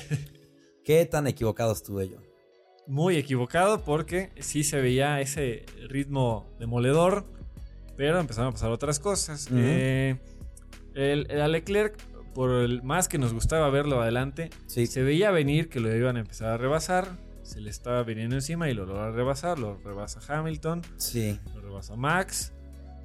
¿Qué 0.84 1.06
tan 1.06 1.28
equivocado 1.28 1.72
estuve 1.74 2.10
yo? 2.10 2.18
Muy 2.88 3.18
equivocado 3.18 3.84
porque 3.84 4.32
sí 4.40 4.64
se 4.64 4.80
veía 4.82 5.20
ese 5.20 5.66
ritmo 5.90 6.50
demoledor, 6.60 7.26
pero 7.98 8.20
empezaron 8.20 8.50
a 8.50 8.52
pasar 8.54 8.72
otras 8.72 9.00
cosas. 9.00 9.50
Eh, 9.54 10.18
el, 10.96 11.30
el 11.30 11.52
Leclerc, 11.52 11.98
por 12.34 12.52
el 12.52 12.84
más 12.84 13.10
que 13.10 13.18
nos 13.18 13.34
gustaba 13.34 13.70
verlo 13.70 14.02
adelante, 14.02 14.50
Sí. 14.68 14.88
se 14.88 15.02
veía 15.04 15.32
venir 15.32 15.68
que 15.68 15.82
lo 15.82 15.94
iban 15.94 16.16
a 16.16 16.22
empezar 16.22 16.50
a 16.50 16.58
rebasar. 16.58 17.10
Se 17.48 17.62
le 17.62 17.70
estaba 17.70 18.04
viniendo 18.04 18.36
encima 18.36 18.70
y 18.70 18.74
lo 18.74 18.86
logra 18.86 19.10
rebasar. 19.12 19.58
Lo 19.58 19.78
rebasa 19.78 20.20
Hamilton, 20.28 20.82
Sí, 20.98 21.40
lo 21.56 21.62
rebasa 21.62 21.96
Max, 21.96 22.52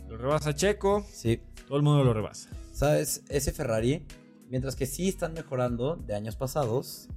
lo 0.08 0.16
rebasa 0.16 0.52
Checo. 0.52 1.06
sí. 1.12 1.40
Todo 1.68 1.76
el 1.76 1.84
mundo 1.84 2.02
lo 2.02 2.12
rebasa. 2.12 2.50
¿Sabes? 2.72 3.22
Ese 3.28 3.52
Ferrari, 3.52 4.04
mientras 4.50 4.74
que 4.74 4.84
sí 4.86 5.08
están 5.08 5.32
mejorando 5.32 5.94
de 5.94 6.14
años 6.16 6.34
pasados, 6.34 7.08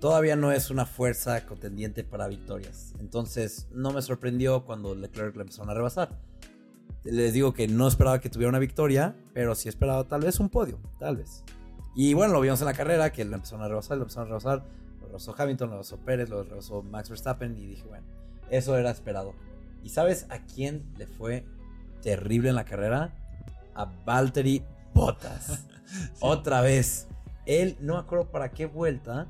todavía 0.00 0.36
no 0.36 0.52
es 0.52 0.70
una 0.70 0.86
fuerza 0.86 1.44
contendiente 1.46 2.02
para 2.02 2.26
victorias. 2.26 2.94
Entonces, 2.98 3.68
no 3.72 3.92
me 3.92 4.00
sorprendió 4.00 4.64
cuando 4.64 4.94
Leclerc 4.94 5.36
le 5.36 5.42
empezaron 5.42 5.68
a 5.68 5.74
rebasar. 5.74 6.18
Les 7.04 7.34
digo 7.34 7.52
que 7.52 7.68
no 7.68 7.86
esperaba 7.86 8.20
que 8.20 8.30
tuviera 8.30 8.48
una 8.48 8.58
victoria, 8.58 9.14
pero 9.34 9.54
sí 9.54 9.68
esperaba 9.68 10.04
tal 10.04 10.22
vez 10.22 10.40
un 10.40 10.48
podio, 10.48 10.80
tal 10.98 11.18
vez. 11.18 11.44
Y 11.94 12.14
bueno, 12.14 12.32
lo 12.32 12.40
vimos 12.40 12.60
en 12.62 12.66
la 12.66 12.72
carrera, 12.74 13.12
que 13.12 13.24
lo 13.26 13.36
empezaron 13.36 13.62
a 13.64 13.68
rebasar, 13.68 13.98
lo 13.98 14.04
empezaron 14.04 14.26
a 14.28 14.30
rebasar. 14.30 14.64
Lo 15.14 15.18
rebasó 15.18 15.34
Hamilton, 15.40 15.68
lo 15.68 15.74
rebasó 15.74 15.96
Pérez, 15.98 16.28
lo 16.28 16.42
rebasó 16.42 16.82
Max 16.82 17.08
Verstappen 17.08 17.56
y 17.56 17.66
dije, 17.66 17.84
bueno, 17.86 18.04
eso 18.50 18.76
era 18.76 18.90
esperado. 18.90 19.32
¿Y 19.84 19.90
sabes 19.90 20.26
a 20.28 20.40
quién 20.40 20.92
le 20.98 21.06
fue 21.06 21.44
terrible 22.02 22.48
en 22.48 22.56
la 22.56 22.64
carrera? 22.64 23.14
A 23.76 23.84
Valtteri 23.84 24.64
Bottas. 24.92 25.66
Otra 26.20 26.62
vez. 26.62 27.06
Él, 27.46 27.76
no 27.80 27.94
me 27.94 28.00
acuerdo 28.00 28.28
para 28.32 28.50
qué 28.50 28.66
vuelta, 28.66 29.28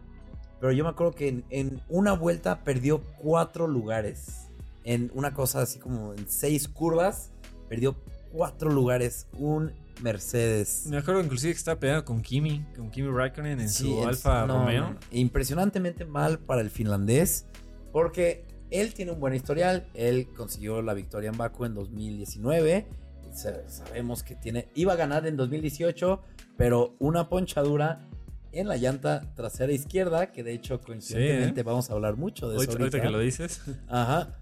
pero 0.59 0.73
yo 0.73 0.85
me 0.85 0.91
acuerdo 0.91 1.13
que 1.13 1.29
en, 1.29 1.45
en 1.51 1.83
una 1.91 2.15
vuelta 2.15 2.65
perdió 2.65 3.03
cuatro 3.19 3.67
lugares. 3.67 4.49
En 4.85 5.11
una 5.13 5.35
cosa 5.35 5.61
así 5.61 5.79
como 5.79 6.15
en 6.15 6.31
seis 6.31 6.67
curvas, 6.67 7.31
perdió 7.69 7.95
cuatro 8.33 8.71
lugares. 8.71 9.27
Un 9.37 9.75
Mercedes. 10.03 10.87
Me 10.89 10.97
acuerdo 10.99 11.23
inclusive 11.23 11.53
que 11.53 11.59
estaba 11.59 11.79
peleando 11.79 12.05
con 12.05 12.21
Kimi, 12.23 12.65
con 12.77 12.91
Kimi 12.91 13.09
Raikkonen 13.09 13.61
en 13.61 13.69
Sí, 13.69 13.85
su 13.85 14.07
Alfa 14.07 14.47
no, 14.47 14.61
Romeo. 14.61 14.97
Impresionantemente 15.11 16.05
mal 16.05 16.39
para 16.39 16.61
el 16.61 16.71
finlandés, 16.71 17.47
porque 17.93 18.45
él 18.71 18.93
tiene 18.95 19.13
un 19.13 19.21
buen 19.21 19.35
historial. 19.35 19.87
Él 19.95 20.29
consiguió 20.37 20.83
la 20.83 20.95
victoria 20.95 21.31
en 21.31 21.37
Baku 21.39 21.65
en 21.65 21.75
2019. 21.75 22.87
Sa- 23.33 23.69
Sabemos 23.69 24.23
que 24.23 24.35
tiene, 24.37 24.69
iba 24.75 24.93
a 24.93 24.97
ganar 24.97 25.27
en 25.27 25.37
2018, 25.37 26.23
pero 26.57 26.95
una 26.99 27.29
ponchadura 27.29 28.07
en 28.53 28.69
la 28.69 28.77
llanta 28.77 29.33
trasera 29.35 29.73
izquierda, 29.73 30.31
que 30.31 30.45
de 30.45 30.53
hecho 30.53 30.81
coincidentemente 30.81 31.63
vamos 31.65 31.91
a 31.91 31.95
hablar 31.95 32.17
mucho 32.17 32.49
de 32.49 32.57
eso. 32.59 32.71
Ahorita. 32.71 33.01
que 33.03 33.11
lo 33.11 33.19
dices. 33.19 33.61
Ajá. 33.89 34.39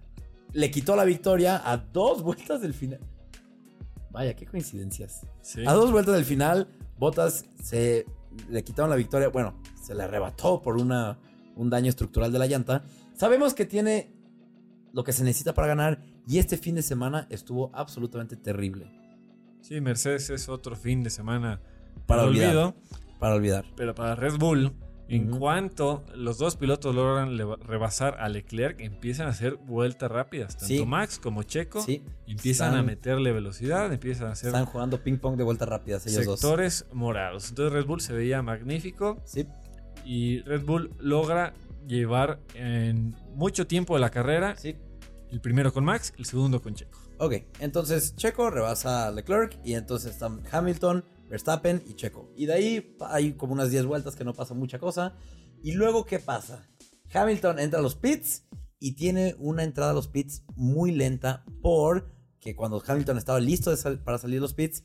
Le 0.52 0.70
quitó 0.70 0.96
la 0.96 1.04
victoria 1.04 1.62
a 1.64 1.78
dos 1.78 2.22
vueltas 2.22 2.60
del 2.60 2.74
final. 2.74 3.00
Vaya, 4.12 4.36
qué 4.36 4.46
coincidencias. 4.46 5.26
Sí. 5.40 5.64
A 5.66 5.72
dos 5.72 5.90
vueltas 5.90 6.14
del 6.14 6.24
final, 6.24 6.68
Bottas 6.98 7.46
se 7.62 8.06
le 8.48 8.62
quitaron 8.62 8.90
la 8.90 8.96
victoria. 8.96 9.28
Bueno, 9.28 9.60
se 9.82 9.94
le 9.94 10.02
arrebató 10.02 10.60
por 10.62 10.76
una, 10.76 11.18
un 11.56 11.70
daño 11.70 11.88
estructural 11.88 12.30
de 12.30 12.38
la 12.38 12.46
llanta. 12.46 12.84
Sabemos 13.14 13.54
que 13.54 13.64
tiene 13.64 14.12
lo 14.92 15.02
que 15.04 15.12
se 15.12 15.24
necesita 15.24 15.54
para 15.54 15.68
ganar 15.68 16.02
y 16.28 16.38
este 16.38 16.56
fin 16.56 16.74
de 16.74 16.82
semana 16.82 17.26
estuvo 17.30 17.70
absolutamente 17.74 18.36
terrible. 18.36 18.90
Sí, 19.62 19.80
Mercedes 19.80 20.28
es 20.30 20.48
otro 20.48 20.76
fin 20.76 21.02
de 21.02 21.10
semana 21.10 21.60
Para 21.60 22.06
para 22.06 22.22
olvidar. 22.24 22.48
olvido. 22.50 22.74
Para 23.18 23.34
olvidar. 23.36 23.64
Pero 23.76 23.94
para 23.94 24.14
Red 24.14 24.36
Bull 24.38 24.72
En 25.14 25.30
cuanto 25.30 26.04
los 26.14 26.38
dos 26.38 26.56
pilotos 26.56 26.94
logran 26.94 27.36
rebasar 27.66 28.16
a 28.20 28.28
Leclerc, 28.28 28.80
empiezan 28.80 29.26
a 29.26 29.30
hacer 29.30 29.56
vueltas 29.56 30.10
rápidas. 30.10 30.56
Tanto 30.56 30.66
Sí. 30.66 30.86
Max 30.86 31.18
como 31.18 31.42
Checo 31.42 31.82
Sí. 31.82 32.02
empiezan 32.26 32.74
a 32.74 32.82
meterle 32.82 33.32
velocidad, 33.32 33.92
empiezan 33.92 34.28
a 34.28 34.32
hacer 34.32 34.48
Están 34.48 34.66
jugando 34.66 35.02
ping 35.02 35.18
pong 35.18 35.36
de 35.36 35.44
vueltas 35.44 35.68
rápidas 35.68 36.06
ellos 36.06 36.24
dos. 36.24 36.40
sectores 36.40 36.86
morados. 36.92 37.48
Entonces 37.50 37.72
Red 37.72 37.86
Bull 37.86 38.00
se 38.00 38.12
veía 38.12 38.42
magnífico 38.42 39.20
Sí. 39.24 39.46
y 40.04 40.40
Red 40.42 40.64
Bull 40.64 40.90
logra 40.98 41.52
llevar 41.86 42.40
en 42.54 43.14
mucho 43.34 43.66
tiempo 43.66 43.94
de 43.94 44.00
la 44.00 44.10
carrera, 44.10 44.56
Sí. 44.56 44.76
el 45.30 45.40
primero 45.40 45.72
con 45.72 45.84
Max, 45.84 46.12
el 46.16 46.24
segundo 46.24 46.62
con 46.62 46.74
Checo. 46.74 46.98
Ok, 47.18 47.34
entonces 47.60 48.16
Checo 48.16 48.50
rebasa 48.50 49.06
a 49.06 49.10
Leclerc 49.12 49.56
y 49.64 49.74
entonces 49.74 50.12
están 50.12 50.42
Hamilton, 50.50 51.04
Verstappen 51.32 51.82
y 51.86 51.94
Checo. 51.94 52.30
Y 52.36 52.44
de 52.44 52.52
ahí 52.52 52.96
hay 53.08 53.32
como 53.32 53.54
unas 53.54 53.70
10 53.70 53.86
vueltas 53.86 54.14
que 54.14 54.22
no 54.24 54.34
pasa 54.34 54.52
mucha 54.52 54.78
cosa. 54.78 55.16
Y 55.62 55.72
luego, 55.72 56.04
¿qué 56.04 56.18
pasa? 56.18 56.68
Hamilton 57.12 57.58
entra 57.58 57.78
a 57.78 57.82
los 57.82 57.94
pits 57.94 58.44
y 58.78 58.92
tiene 58.96 59.34
una 59.38 59.64
entrada 59.64 59.92
a 59.92 59.94
los 59.94 60.08
pits 60.08 60.42
muy 60.56 60.92
lenta 60.92 61.44
porque 61.62 62.54
cuando 62.54 62.82
Hamilton 62.86 63.16
estaba 63.16 63.40
listo 63.40 63.74
sal- 63.76 64.02
para 64.02 64.18
salir 64.18 64.36
de 64.36 64.40
los 64.42 64.52
pits, 64.52 64.84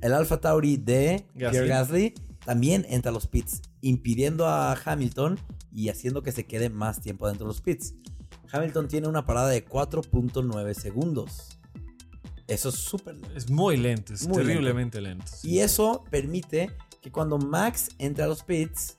el 0.00 0.12
Alpha 0.12 0.40
Tauri 0.40 0.76
de 0.76 1.24
Gasly. 1.34 1.50
Pierre 1.50 1.68
Gasly 1.68 2.14
también 2.44 2.84
entra 2.88 3.10
a 3.10 3.14
los 3.14 3.28
pits, 3.28 3.62
impidiendo 3.80 4.46
a 4.48 4.72
Hamilton 4.72 5.38
y 5.70 5.88
haciendo 5.88 6.22
que 6.22 6.32
se 6.32 6.46
quede 6.46 6.68
más 6.68 7.00
tiempo 7.00 7.28
dentro 7.28 7.46
de 7.46 7.50
los 7.52 7.60
pits. 7.60 7.94
Hamilton 8.50 8.88
tiene 8.88 9.06
una 9.08 9.24
parada 9.24 9.48
de 9.50 9.64
4.9 9.64 10.74
segundos. 10.74 11.55
Eso 12.48 12.68
es 12.68 12.76
súper 12.76 13.14
lento. 13.16 13.36
Es 13.36 13.50
muy 13.50 13.76
lento, 13.76 14.14
es 14.14 14.26
Muy 14.26 14.38
terriblemente 14.38 15.00
lento. 15.00 15.26
sí. 15.26 15.50
Y 15.50 15.60
eso 15.60 16.04
permite 16.10 16.70
que 17.02 17.10
cuando 17.10 17.38
Max 17.38 17.88
entre 17.98 18.24
a 18.24 18.26
los 18.28 18.42
pits, 18.44 18.98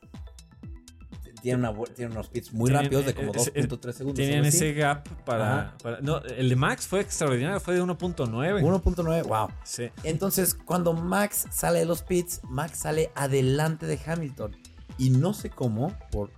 tiene, 1.42 1.60
una, 1.60 1.72
vu- 1.72 1.88
tiene 1.94 2.12
unos 2.12 2.28
pits 2.30 2.52
muy 2.52 2.70
Tienen, 2.70 2.86
rápidos 2.86 3.06
de 3.06 3.12
eh, 3.12 3.16
como 3.16 3.32
ese- 3.34 3.54
2.3 3.54 3.92
segundos. 3.94 4.16
Tenían 4.18 4.38
algo 4.40 4.48
así. 4.50 4.58
ese 4.58 4.74
gap 4.74 5.08
para- 5.24 5.76
No, 6.02 6.20
el 6.24 6.50
de 6.50 6.56
Max 6.56 6.88
fue 6.88 7.00
extraordinario, 7.00 7.60
fue 7.60 7.76
de 7.76 7.82
1.9. 7.84 8.62
1.9, 8.64 9.24
wow. 9.28 9.48
Sí. 9.64 9.90
Entonces, 10.04 10.54
cuando 10.56 10.94
Max 10.94 11.46
sale 11.52 11.80
de 11.80 11.86
los 11.86 12.02
pits, 12.02 12.42
Max 12.50 12.80
sale 12.80 13.12
adelante 13.16 13.86
de 13.86 14.00
Hamilton. 14.06 14.58
Y 14.98 15.12
no 15.12 15.34
sé 15.34 15.50
cómo, 15.52 15.96
por 16.12 16.32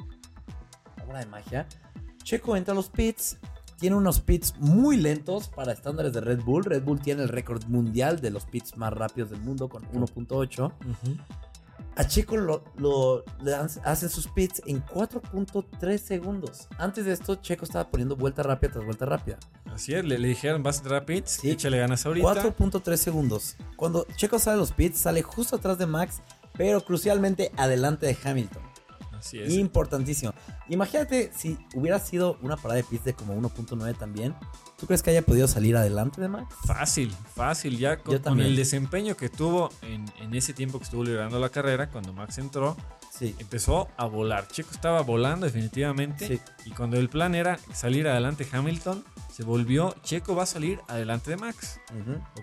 obra 1.08 1.20
de 1.20 1.25
magia, 1.28 1.66
Checo 2.24 2.56
entra 2.58 2.74
a 2.74 2.75
los 2.75 2.89
pits. 2.89 3.38
Tiene 3.79 3.95
unos 3.95 4.19
pits 4.19 4.55
muy 4.59 4.98
lentos 4.98 5.48
para 5.48 5.71
estándares 5.71 6.13
de 6.13 6.21
Red 6.21 6.41
Bull. 6.43 6.63
Red 6.65 6.83
Bull 6.83 7.00
tiene 7.00 7.24
el 7.24 7.29
récord 7.29 7.63
mundial 7.67 8.19
de 8.19 8.29
los 8.29 8.45
pits 8.45 8.75
más 8.77 8.91
rápidos 8.93 9.29
del 9.31 9.39
mundo 9.41 9.69
con 9.69 9.83
1.8. 9.91 10.65
Ujú. 10.65 11.17
A 11.95 12.05
Checo 12.07 12.38
lo, 12.38 12.63
lo- 12.77 13.24
le 13.41 13.55
hacen 13.55 14.09
sus 14.09 14.27
pits 14.27 14.62
en 14.65 14.83
4.3 14.86 15.98
segundos. 15.98 16.67
Antes 16.77 17.05
de 17.05 17.12
esto, 17.13 17.36
Checo 17.36 17.65
estaba 17.65 17.89
poniendo 17.89 18.15
vuelta 18.15 18.41
rápida 18.43 18.71
tras 18.74 18.86
vuelta 18.86 19.05
rápida. 19.05 19.38
Así 19.74 19.93
es, 19.93 20.05
le, 20.05 20.17
le 20.17 20.27
dijeron, 20.29 20.63
vas 20.63 20.77
a 20.77 20.79
entrar 20.81 21.01
a 21.03 21.05
pits, 21.05 21.39
Sí. 21.41 21.50
échale 21.51 21.77
ganas 21.77 22.05
ahorita. 22.05 22.25
4.3 22.55 22.95
segundos. 22.98 23.55
Cuando 23.75 24.05
Checo 24.15 24.39
sale 24.39 24.55
de 24.55 24.59
los 24.62 24.71
pits, 24.71 24.98
sale 25.00 25.21
justo 25.24 25.57
atrás 25.57 25.77
de 25.77 25.88
Max, 25.88 26.21
pero 26.57 26.83
crucialmente 26.86 27.51
adelante 27.57 28.05
de 28.05 28.17
Hamilton. 28.24 28.62
Así 29.19 29.39
es. 29.39 29.53
Importantísimo. 29.53 30.33
Imagínate 30.69 31.31
si 31.35 31.57
hubiera 31.75 31.99
sido 31.99 32.38
una 32.41 32.55
parada 32.55 32.75
de 32.77 32.83
pits 32.83 33.03
de 33.03 33.13
como 33.13 33.35
1.9 33.35 33.97
también. 33.97 34.35
¿Tú 34.77 34.88
crees 34.88 35.03
que 35.03 35.09
haya 35.11 35.21
podido 35.21 35.47
salir 35.47 35.75
adelante 35.75 36.21
de 36.21 36.29
Max? 36.29 36.55
Fácil, 36.65 37.13
fácil. 37.35 37.77
Ya 37.77 37.97
con, 37.97 38.39
el 38.39 38.55
desempeño 38.55 39.15
que 39.17 39.29
tuvo 39.29 39.69
en, 39.81 40.05
en 40.21 40.33
ese 40.33 40.53
tiempo 40.53 40.79
que 40.79 40.85
estuvo 40.85 41.03
liderando 41.03 41.39
la 41.39 41.49
carrera, 41.49 41.89
cuando 41.89 42.13
Max 42.13 42.38
entró, 42.38 42.77
Sí. 43.11 43.35
empezó 43.39 43.89
a 43.97 44.05
volar. 44.05 44.47
Checo 44.47 44.69
estaba 44.71 45.01
volando 45.01 45.45
definitivamente. 45.45 46.27
Sí. 46.27 46.39
Y 46.65 46.71
cuando 46.71 46.97
el 46.97 47.09
plan 47.09 47.35
era 47.35 47.59
salir 47.73 48.07
adelante 48.07 48.47
Hamilton, 48.49 49.03
se 49.33 49.43
volvió, 49.43 49.93
Checo 50.03 50.35
va 50.35 50.43
a 50.43 50.45
salir 50.45 50.79
adelante 50.88 51.31
de 51.31 51.38
Max. 51.38 51.81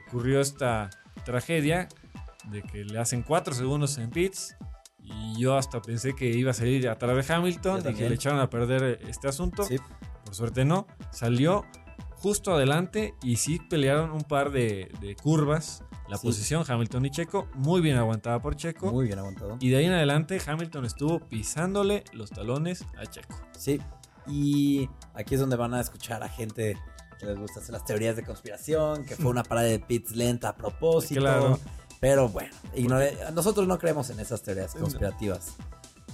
Ocurrió 0.09 0.40
esta 0.40 0.90
tragedia 1.25 1.88
de 2.50 2.62
que 2.62 2.85
le 2.85 2.99
hacen 2.99 3.23
4 3.23 3.54
segundos 3.54 3.97
en 3.99 4.11
pits. 4.11 4.56
Y 5.09 5.41
yo 5.41 5.57
hasta 5.57 5.81
pensé 5.81 6.15
que 6.15 6.29
iba 6.29 6.51
a 6.51 6.55
salir 6.55 6.89
atrás 6.89 7.27
de 7.27 7.33
Hamilton 7.35 7.81
y 7.91 7.95
que 7.95 8.09
le 8.09 8.17
echaron 8.17 8.41
a 8.41 8.51
perder 8.51 9.01
este 9.09 9.29
asunto. 9.29 9.63
Sí. 9.63 9.77
Por 10.25 10.35
suerte 10.35 10.65
no. 10.65 10.87
Salió 11.13 11.65
justo 12.17 12.53
adelante 12.55 13.15
y 13.23 13.37
sí 13.37 13.61
pelearon 13.71 14.11
un 14.11 14.23
par 14.23 14.51
de, 14.51 14.91
de 15.01 15.15
curvas. 15.17 15.83
La 16.09 16.17
Sí. 16.19 16.27
posición 16.27 16.65
Hamilton 16.67 17.07
y 17.07 17.11
Checo, 17.11 17.49
muy 17.55 17.81
bien 17.81 17.97
aguantada 17.97 18.41
por 18.41 18.55
Checo. 18.57 18.93
Muy 18.93 19.07
bien 19.07 19.19
aguantado. 19.19 19.57
Y 19.61 19.71
de 19.71 19.77
ahí 19.79 19.85
en 19.87 19.93
adelante 19.93 20.41
Hamilton 20.45 20.85
estuvo 20.85 21.21
pisándole 21.21 22.05
los 22.13 22.31
talones 22.31 22.85
a 22.97 23.07
Checo. 23.07 23.35
Sí. 23.57 23.81
Y 24.29 24.89
aquí 25.15 25.35
es 25.35 25.41
donde 25.41 25.57
van 25.57 25.75
a 25.75 25.81
escuchar 25.81 26.23
a 26.25 26.29
gente 26.29 26.77
que 27.19 27.27
les 27.27 27.39
gusta 27.39 27.61
hacer 27.61 27.73
las 27.73 27.85
teorías 27.85 28.15
de 28.17 28.23
conspiración, 28.25 29.05
que 29.05 29.17
fue 29.17 29.31
una 29.31 29.43
parada 29.43 29.67
de 29.69 29.79
pits 29.79 30.13
lenta 30.17 30.51
a 30.51 30.57
propósito. 30.57 31.21
Claro. 31.21 31.59
Pero 32.00 32.29
bueno, 32.29 32.55
ignore- 32.75 33.17
nosotros 33.33 33.67
no 33.67 33.79
creemos 33.79 34.11
en 34.11 34.21
esas 34.21 34.43
teorías 34.43 34.75
conspirativas 34.75 35.55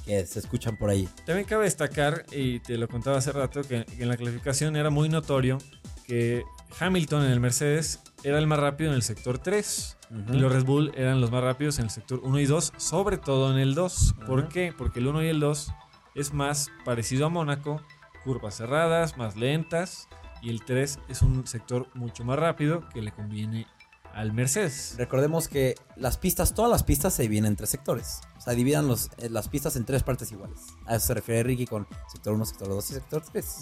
que 0.05 0.25
se 0.27 0.39
escuchan 0.41 0.77
por 0.77 0.91
ahí. 0.91 1.09
También 1.27 1.47
cabe 1.47 1.65
destacar, 1.65 2.25
y 2.33 2.61
te 2.61 2.77
lo 2.79 2.89
contaba 2.89 3.19
hace 3.19 3.33
rato, 3.33 3.62
que, 3.62 3.85
en 3.99 4.09
la 4.09 4.17
clasificación 4.17 4.77
era 4.77 4.91
muy 4.91 5.09
notorio 5.09 5.59
que 6.07 6.45
Hamilton 6.81 7.25
en 7.25 7.31
el 7.33 7.41
Mercedes 7.41 8.01
era 8.25 8.39
el 8.39 8.47
más 8.47 8.59
rápido 8.59 8.91
en 8.91 8.97
el 8.97 9.03
sector 9.03 9.39
3 9.39 9.97
Ujú. 10.11 10.35
y 10.35 10.39
los 10.41 10.53
Red 10.53 10.65
Bull 10.65 10.93
eran 10.97 11.21
los 11.21 11.31
más 11.31 11.43
rápidos 11.45 11.79
en 11.79 11.85
el 11.85 11.91
sector 11.91 12.21
1 12.25 12.39
y 12.41 12.47
2, 12.47 12.73
sobre 12.77 13.17
todo 13.19 13.53
en 13.53 13.59
el 13.59 13.75
2. 13.75 14.15
¿Por 14.27 14.49
qué? 14.49 14.75
Porque 14.77 14.99
el 15.01 15.07
1 15.07 15.23
y 15.23 15.29
el 15.29 15.39
2 15.41 15.73
es 16.15 16.33
más 16.33 16.71
parecido 16.85 17.27
a 17.27 17.29
Mónaco, 17.29 17.81
curvas 18.25 18.57
cerradas, 18.57 19.17
más 19.17 19.37
lentas, 19.37 20.09
y 20.43 20.51
el 20.51 20.65
3 20.65 20.99
es 21.09 21.23
un 21.23 21.47
sector 21.47 21.87
mucho 21.95 22.25
más 22.25 22.39
rápido 22.39 22.89
que 22.93 23.01
le 23.03 23.12
conviene 23.12 23.67
al 24.14 24.33
Mercedes. 24.33 24.95
Recordemos 24.99 25.49
que 25.49 25.75
las 25.97 26.16
pistas, 26.19 26.54
todas 26.54 26.71
las 26.71 26.83
pistas 26.83 27.14
se 27.14 27.23
dividen 27.23 27.47
en 27.47 27.57
tres 27.57 27.71
sectores. 27.71 28.21
O 28.38 28.40
sea, 28.40 28.52
dividan 28.54 28.87
los, 28.88 29.11
eh, 29.19 29.28
las 29.31 29.49
pistas 29.49 29.76
en 29.76 29.85
tres 29.85 30.02
partes 30.02 30.31
iguales. 30.33 30.61
A 30.87 30.97
eso 30.97 31.09
se 31.09 31.14
refiere 31.14 31.42
Ricky 31.42 31.66
con 31.66 31.87
sector 32.11 32.33
1, 32.35 32.45
sector 32.45 32.69
2 32.69 32.90
y 32.90 32.95
sector 32.95 33.23
3. 33.33 33.57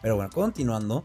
Pero 0.00 0.16
bueno, 0.16 0.30
continuando. 0.32 1.04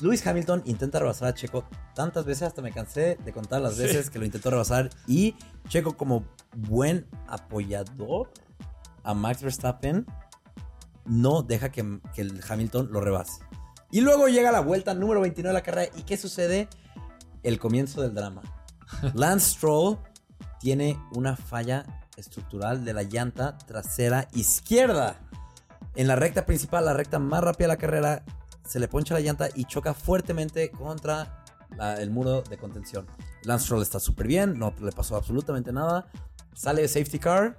Lewis 0.00 0.26
Hamilton 0.26 0.62
intenta 0.66 0.98
rebasar 0.98 1.28
a 1.28 1.34
Checo 1.34 1.64
tantas 1.94 2.24
veces, 2.24 2.42
hasta 2.42 2.60
me 2.60 2.72
cansé 2.72 3.16
de 3.24 3.32
contar 3.32 3.60
las 3.62 3.76
Sí. 3.76 3.82
veces 3.82 4.10
que 4.10 4.18
lo 4.18 4.24
intentó 4.24 4.50
rebasar. 4.50 4.90
Y 5.06 5.36
Checo, 5.68 5.96
como 5.96 6.24
buen 6.56 7.06
apoyador 7.28 8.30
a 9.04 9.14
Max 9.14 9.42
Verstappen, 9.42 10.04
no 11.06 11.42
deja 11.42 11.70
que, 11.70 12.00
que 12.14 12.22
el 12.22 12.40
Hamilton 12.46 12.88
lo 12.90 13.00
rebase. 13.00 13.40
Y 13.94 14.00
luego 14.00 14.26
llega 14.26 14.50
la 14.50 14.58
vuelta 14.58 14.92
número 14.92 15.20
29 15.20 15.50
de 15.50 15.54
la 15.54 15.62
carrera. 15.62 15.92
¿Y 15.96 16.02
qué 16.02 16.16
sucede? 16.16 16.68
El 17.44 17.60
comienzo 17.60 18.02
del 18.02 18.12
drama. 18.12 18.42
Lance 19.14 19.50
Stroll 19.54 19.98
tiene 20.58 20.98
una 21.12 21.36
falla 21.36 21.84
estructural 22.16 22.84
de 22.84 22.92
la 22.92 23.04
llanta 23.04 23.56
trasera 23.56 24.26
izquierda. 24.32 25.20
En 25.94 26.08
la 26.08 26.16
recta 26.16 26.44
principal, 26.44 26.84
la 26.86 26.92
recta 26.92 27.20
más 27.20 27.44
rápida 27.44 27.68
de 27.68 27.74
la 27.74 27.76
carrera, 27.78 28.24
se 28.66 28.80
le 28.80 28.88
poncha 28.88 29.14
la 29.14 29.20
llanta 29.20 29.48
y 29.54 29.64
choca 29.64 29.94
fuertemente 29.94 30.72
contra 30.72 31.44
la- 31.76 32.00
el 32.02 32.10
muro 32.10 32.42
de 32.42 32.58
contención. 32.58 33.06
Lance 33.44 33.66
Stroll 33.66 33.82
está 33.82 34.00
súper 34.00 34.26
bien, 34.26 34.58
no 34.58 34.74
le 34.80 34.90
pasó 34.90 35.14
absolutamente 35.14 35.70
nada. 35.72 36.10
Sale 36.52 36.82
de 36.82 36.88
safety 36.88 37.20
car 37.20 37.56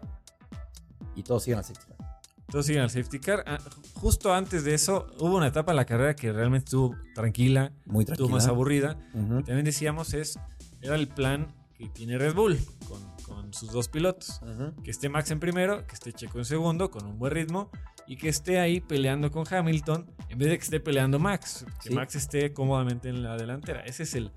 y 1.15 1.23
todos 1.23 1.43
siguen 1.43 1.59
al 1.59 1.63
safety 1.63 1.85
car. 1.97 2.19
Todos 2.51 2.65
siguen 2.65 2.81
al 2.81 2.89
safety 2.89 3.19
car. 3.19 3.43
Ah, 3.47 3.57
Justo 3.95 4.33
antes 4.33 4.63
de 4.63 4.73
eso, 4.73 5.07
hubo 5.19 5.37
una 5.37 5.47
etapa 5.47 5.71
en 5.71 5.77
la 5.77 5.85
carrera 5.85 6.15
que 6.15 6.31
realmente 6.31 6.65
estuvo 6.65 6.95
tranquila, 7.13 7.71
Muy 7.85 8.03
estuvo 8.03 8.15
tranquila. 8.27 8.35
más 8.35 8.47
aburrida. 8.47 8.97
También 9.13 9.63
decíamos, 9.63 10.13
es, 10.13 10.37
era 10.81 10.95
el 10.95 11.07
plan 11.07 11.47
que 11.77 11.87
tiene 11.89 12.17
Red 12.17 12.35
Bull 12.35 12.57
con, 12.87 13.01
con 13.25 13.53
sus 13.53 13.71
dos 13.71 13.87
pilotos. 13.87 14.41
Que 14.83 14.91
esté 14.91 15.09
Max 15.09 15.31
en 15.31 15.39
primero, 15.39 15.85
que 15.87 15.93
esté 15.95 16.13
Checo 16.13 16.37
en 16.39 16.45
segundo, 16.45 16.91
con 16.91 17.05
un 17.05 17.17
buen 17.17 17.31
ritmo, 17.33 17.71
y 18.07 18.17
que 18.17 18.29
esté 18.29 18.59
ahí 18.59 18.81
peleando 18.81 19.31
con 19.31 19.45
Hamilton, 19.51 20.05
en 20.29 20.37
vez 20.37 20.49
de 20.49 20.57
que 20.57 20.63
esté 20.63 20.79
peleando 20.79 21.17
Max, 21.17 21.65
que 21.81 21.89
Sí. 21.89 21.95
Max 21.95 22.15
esté 22.15 22.53
cómodamente 22.53 23.09
en 23.09 23.23
la 23.23 23.35
delantera. 23.37 23.81
Ese 23.85 24.03
es 24.03 24.13
el, 24.13 24.31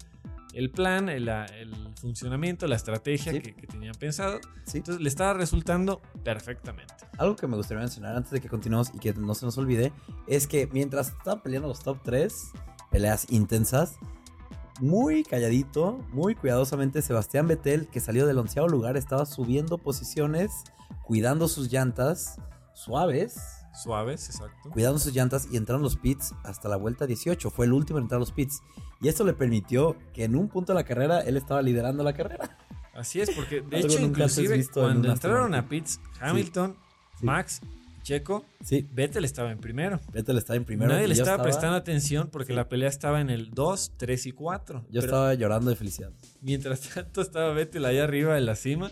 el 0.55 0.71
plan, 0.71 1.09
el, 1.09 1.29
el 1.29 1.75
funcionamiento, 2.01 2.67
la 2.67 2.77
estrategia 2.77 3.33
Sí. 3.33 3.41
que, 3.41 3.55
que 3.55 3.67
tenían 3.67 3.95
pensado. 3.95 4.41
Sí. 4.65 4.79
Entonces 4.79 5.03
le 5.03 5.09
estaba 5.09 5.35
resultando 5.35 6.01
perfectamente. 6.25 6.95
Algo 7.19 7.37
que 7.37 7.47
me 7.47 7.57
gustaría 7.57 7.81
mencionar 7.83 8.17
antes 8.17 8.31
de 8.33 8.41
que 8.41 8.49
continuemos 8.49 8.91
y 8.95 8.99
que 8.99 9.13
no 9.15 9.35
se 9.35 9.45
nos 9.47 9.59
olvide 9.59 9.93
es 10.27 10.47
que 10.47 10.67
mientras 10.69 11.09
estaban 11.09 11.43
peleando 11.43 11.69
los 11.69 11.81
top 11.81 11.99
3, 12.05 12.53
peleas 12.91 13.27
intensas, 13.31 13.97
muy 14.81 15.25
calladito, 15.25 15.99
muy 16.13 16.35
cuidadosamente, 16.37 17.03
Sebastián 17.03 17.49
Vettel, 17.49 17.89
que 17.89 17.99
salió 18.01 18.27
del 18.27 18.39
onceavo 18.39 18.69
lugar, 18.69 18.97
estaba 18.97 19.27
subiendo 19.27 19.77
posiciones, 19.79 20.53
cuidando 21.03 21.49
sus 21.49 21.71
llantas 21.71 22.37
suaves, 22.75 23.37
Suaves, 23.75 24.27
exacto. 24.31 24.71
cuidando 24.71 24.99
sus 24.99 25.13
llantas 25.15 25.49
y 25.53 25.57
entraron 25.57 25.83
los 25.83 25.97
pits 25.97 26.35
hasta 26.45 26.69
la 26.69 26.77
vuelta 26.77 27.07
18. 27.07 27.51
Fue 27.51 27.67
el 27.67 27.73
último 27.73 27.99
en 27.99 28.05
entrar 28.05 28.17
a 28.17 28.21
los 28.21 28.33
pits. 28.33 28.61
Y 29.01 29.09
esto 29.09 29.25
le 29.25 29.33
permitió 29.33 29.97
que 30.13 30.25
en 30.25 30.35
un 30.37 30.49
punto 30.49 30.73
de 30.73 30.79
la 30.79 30.85
carrera 30.85 31.21
él 31.21 31.37
estaba 31.37 31.63
liderando 31.63 32.03
la 32.03 32.13
carrera. 32.13 32.57
Así 32.95 33.21
es, 33.21 33.31
porque 33.31 33.61
de 33.61 33.79
hecho, 33.79 34.01
inclusive 34.01 34.57
en 34.57 34.65
cuando 34.73 35.13
entraron 35.13 35.55
a 35.55 35.69
pits, 35.69 36.01
Hamilton, 36.21 36.77
Sí. 37.21 37.25
Max, 37.27 37.61
Checo, 38.03 38.45
Sí, 38.63 38.89
Vettel 38.93 39.25
estaba 39.25 39.51
en 39.53 39.59
primero. 39.59 40.01
Vettel 40.13 40.39
estaba 40.39 40.57
en 40.57 40.65
primero. 40.65 40.93
Nadie 40.93 41.07
le 41.09 41.15
estaba, 41.15 41.43
prestando 41.43 41.77
atención 41.77 42.29
porque 42.33 42.53
Sí. 42.53 42.57
la 42.57 42.69
pelea 42.69 42.89
estaba 42.89 43.21
en 43.21 43.29
el 43.31 43.51
2, 43.51 43.93
3 43.97 44.27
y 44.27 44.33
4. 44.33 44.85
Yo 44.91 45.01
estaba 45.01 45.35
llorando 45.35 45.71
de 45.71 45.77
felicidad. 45.77 46.11
Mientras 46.41 46.81
tanto 46.95 47.21
estaba 47.21 47.53
Vettel 47.53 47.85
ahí 47.85 47.99
arriba 47.99 48.37
en 48.39 48.47
la 48.47 48.57
cima 48.57 48.91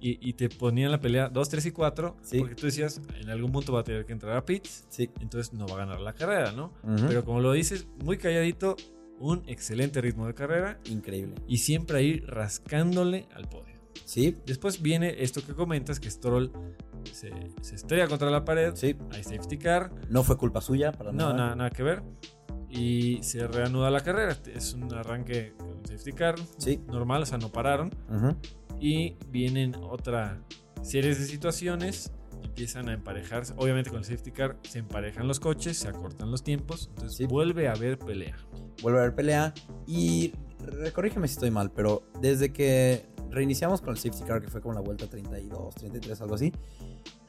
y, 0.00 0.18
y 0.28 0.34
te 0.34 0.48
ponían 0.48 0.90
la 0.92 1.00
pelea 1.00 1.28
2, 1.28 1.48
3 1.48 1.66
y 1.66 1.70
4 1.72 2.16
Sí. 2.22 2.38
porque 2.40 2.54
tú 2.54 2.66
decías, 2.66 3.00
en 3.20 3.30
algún 3.30 3.50
punto 3.52 3.72
va 3.72 3.80
a 3.80 3.84
tener 3.84 4.04
que 4.06 4.12
entrar 4.12 4.36
a 4.36 4.44
pits, 4.44 4.86
Sí. 4.88 5.10
entonces 5.20 5.52
no 5.52 5.66
va 5.66 5.74
a 5.74 5.78
ganar 5.78 6.00
la 6.00 6.12
carrera, 6.12 6.52
¿no? 6.52 6.72
Pero 7.08 7.24
como 7.24 7.40
lo 7.40 7.52
dices, 7.52 7.86
muy 8.04 8.18
calladito, 8.18 8.76
un 9.20 9.42
excelente 9.46 10.00
ritmo 10.00 10.26
de 10.26 10.34
carrera 10.34 10.78
Increíble. 10.84 11.34
y 11.46 11.58
siempre 11.58 11.98
ahí 11.98 12.20
rascándole 12.20 13.26
al 13.34 13.48
podio. 13.48 13.76
Sí, 14.04 14.36
Después 14.46 14.80
viene 14.80 15.22
esto 15.22 15.44
que 15.44 15.54
comentas, 15.54 15.98
que 16.00 16.10
Stroll 16.10 16.52
se, 17.12 17.30
se 17.60 17.74
estrella 17.74 18.06
contra 18.06 18.30
la 18.30 18.44
pared, 18.44 18.72
sí. 18.74 18.96
hay 19.10 19.24
safety 19.24 19.58
car, 19.58 19.90
No 20.08 20.22
fue 20.22 20.36
culpa 20.36 20.60
suya 20.60 20.92
para 20.92 21.10
no, 21.12 21.18
nada. 21.18 21.34
nada, 21.34 21.56
nada 21.56 21.70
que 21.70 21.82
ver, 21.82 22.02
y 22.70 23.22
se 23.22 23.46
reanuda 23.48 23.90
la 23.90 24.00
carrera. 24.02 24.36
Es 24.54 24.74
un 24.74 24.92
arranque 24.94 25.54
con 25.58 25.84
safety 25.86 26.12
car 26.12 26.36
Sí. 26.58 26.80
normal, 26.86 27.22
o 27.22 27.26
sea, 27.26 27.38
no 27.38 27.50
pararon, 27.50 27.90
Ujú. 28.10 28.36
y 28.80 29.16
vienen 29.30 29.74
otra 29.76 30.42
serie 30.82 31.14
de 31.14 31.24
situaciones. 31.24 32.12
Empiezan 32.58 32.88
a 32.88 32.92
emparejarse, 32.94 33.54
obviamente 33.56 33.88
con 33.88 34.00
el 34.00 34.04
safety 34.04 34.32
car 34.32 34.56
se 34.64 34.80
emparejan 34.80 35.28
los 35.28 35.38
coches, 35.38 35.76
se 35.78 35.86
acortan 35.86 36.28
los 36.32 36.42
tiempos, 36.42 36.88
entonces 36.88 37.16
Sí. 37.16 37.24
vuelve 37.24 37.68
a 37.68 37.72
haber 37.72 38.00
pelea. 38.00 38.36
Vuelve 38.82 38.98
a 38.98 39.02
haber 39.02 39.14
pelea. 39.14 39.54
Y 39.86 40.32
corrígeme 40.92 41.28
si 41.28 41.34
estoy 41.34 41.52
mal, 41.52 41.70
pero 41.70 42.02
desde 42.20 42.52
que 42.52 43.06
reiniciamos 43.30 43.80
con 43.80 43.90
el 43.90 43.96
safety 43.98 44.24
car, 44.24 44.42
que 44.42 44.48
fue 44.48 44.60
como 44.60 44.74
la 44.74 44.80
vuelta 44.80 45.06
32, 45.08 45.72
33, 45.76 46.20
algo 46.20 46.34
así, 46.34 46.52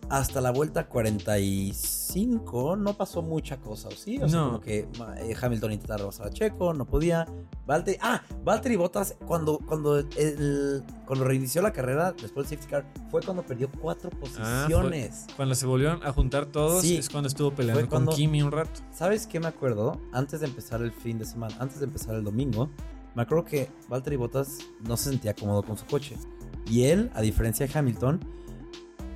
hasta 0.10 0.42
la 0.42 0.52
vuelta 0.52 0.88
45 0.88 2.76
no 2.76 2.94
pasó 2.96 3.22
mucha 3.22 3.58
cosa, 3.58 3.88
¿o 3.90 3.92
sí? 3.92 4.18
O 4.22 4.28
sea, 4.28 4.40
No. 4.40 4.46
como 4.48 4.62
que 4.62 4.80
eh, 5.20 5.36
Hamilton 5.40 5.74
intentaba 5.74 5.98
rebasar 6.00 6.28
a 6.28 6.30
Checo, 6.32 6.74
no 6.74 6.86
podía. 6.86 7.26
Valtteri, 7.68 7.98
ah, 8.02 8.22
Valtteri 8.44 8.76
Bottas, 8.76 9.16
cuando, 9.28 9.60
cuando, 9.60 10.00
el, 10.00 10.84
cuando 11.06 11.26
reinició 11.26 11.62
la 11.62 11.72
carrera, 11.72 12.12
después 12.14 12.50
del 12.50 12.58
safety 12.60 12.72
car, 12.72 12.86
fue 13.12 13.22
cuando 13.22 13.44
perdió 13.44 13.70
cuatro 13.80 14.10
Ah, 14.12 14.18
fue- 14.20 14.30
posiciones. 14.30 15.28
Cuando 15.36 15.54
se 15.54 15.66
volvieron 15.68 16.04
a 16.04 16.12
juntar 16.12 16.48
todos 16.48 16.82
Sí. 16.82 16.98
es 16.98 17.10
cuando 17.10 17.28
estuvo 17.28 17.52
peleando 17.52 17.82
Fue 17.82 17.90
cuando- 17.90 18.12
con 18.12 18.18
Kimi 18.18 18.42
un 18.42 18.52
rato. 18.52 18.82
¿Sabes 18.92 19.28
qué 19.28 19.40
me 19.40 19.48
acuerdo? 19.48 20.00
Antes 20.12 20.40
de 20.40 20.48
empezar 20.48 20.82
el 20.82 20.92
fin 20.92 21.20
de 21.20 21.26
semana, 21.26 21.56
antes 21.60 21.80
de 21.80 21.86
empezar 21.86 22.16
el 22.16 22.24
domingo, 22.24 22.70
me 23.16 23.22
acuerdo 23.22 23.46
que 23.46 23.70
Valtteri 23.88 24.16
Bottas 24.16 24.58
no 24.82 24.98
se 24.98 25.10
sentía 25.12 25.36
cómodo 25.36 25.62
con 25.62 25.78
su 25.78 25.86
coche. 25.86 26.16
Y 26.68 26.84
él, 26.86 27.12
a 27.14 27.22
diferencia 27.22 27.68
de 27.68 27.78
Hamilton, 27.78 28.20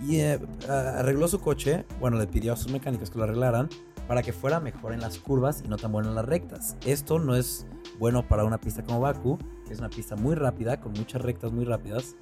y, 0.01 0.17
eh, 0.19 0.39
arregló 0.69 1.27
su 1.27 1.39
coche, 1.39 1.85
bueno, 1.99 2.17
le 2.17 2.27
pidió 2.27 2.53
a 2.53 2.55
sus 2.55 2.71
mecánicos 2.71 3.09
que 3.09 3.17
lo 3.17 3.23
arreglaran 3.23 3.69
para 4.07 4.21
que 4.21 4.33
fuera 4.33 4.59
mejor 4.59 4.93
en 4.93 5.01
las 5.01 5.17
curvas 5.17 5.61
y 5.63 5.67
no 5.67 5.77
tan 5.77 5.91
bueno 5.91 6.09
en 6.09 6.15
las 6.15 6.25
rectas. 6.25 6.75
Esto 6.85 7.19
no 7.19 7.35
es 7.35 7.65
bueno 7.99 8.27
para 8.27 8.43
una 8.43 8.59
pista 8.59 8.83
como 8.83 8.99
Baku, 8.99 9.37
que 9.65 9.73
es 9.73 9.79
una 9.79 9.89
pista 9.89 10.15
muy 10.15 10.35
rápida, 10.35 10.79
con 10.79 10.93
muchas 10.93 11.21
rectas 11.21 11.51
muy 11.51 11.65
rápidas. 11.65 12.15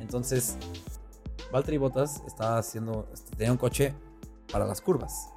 Entonces, 0.00 0.56
Valtteri 1.52 1.78
Bottas 1.78 2.22
estaba 2.26 2.58
haciendo, 2.58 3.08
este, 3.12 3.36
tenía 3.36 3.52
un 3.52 3.58
coche 3.58 3.94
para 4.50 4.64
las 4.64 4.80
curvas. 4.80 5.30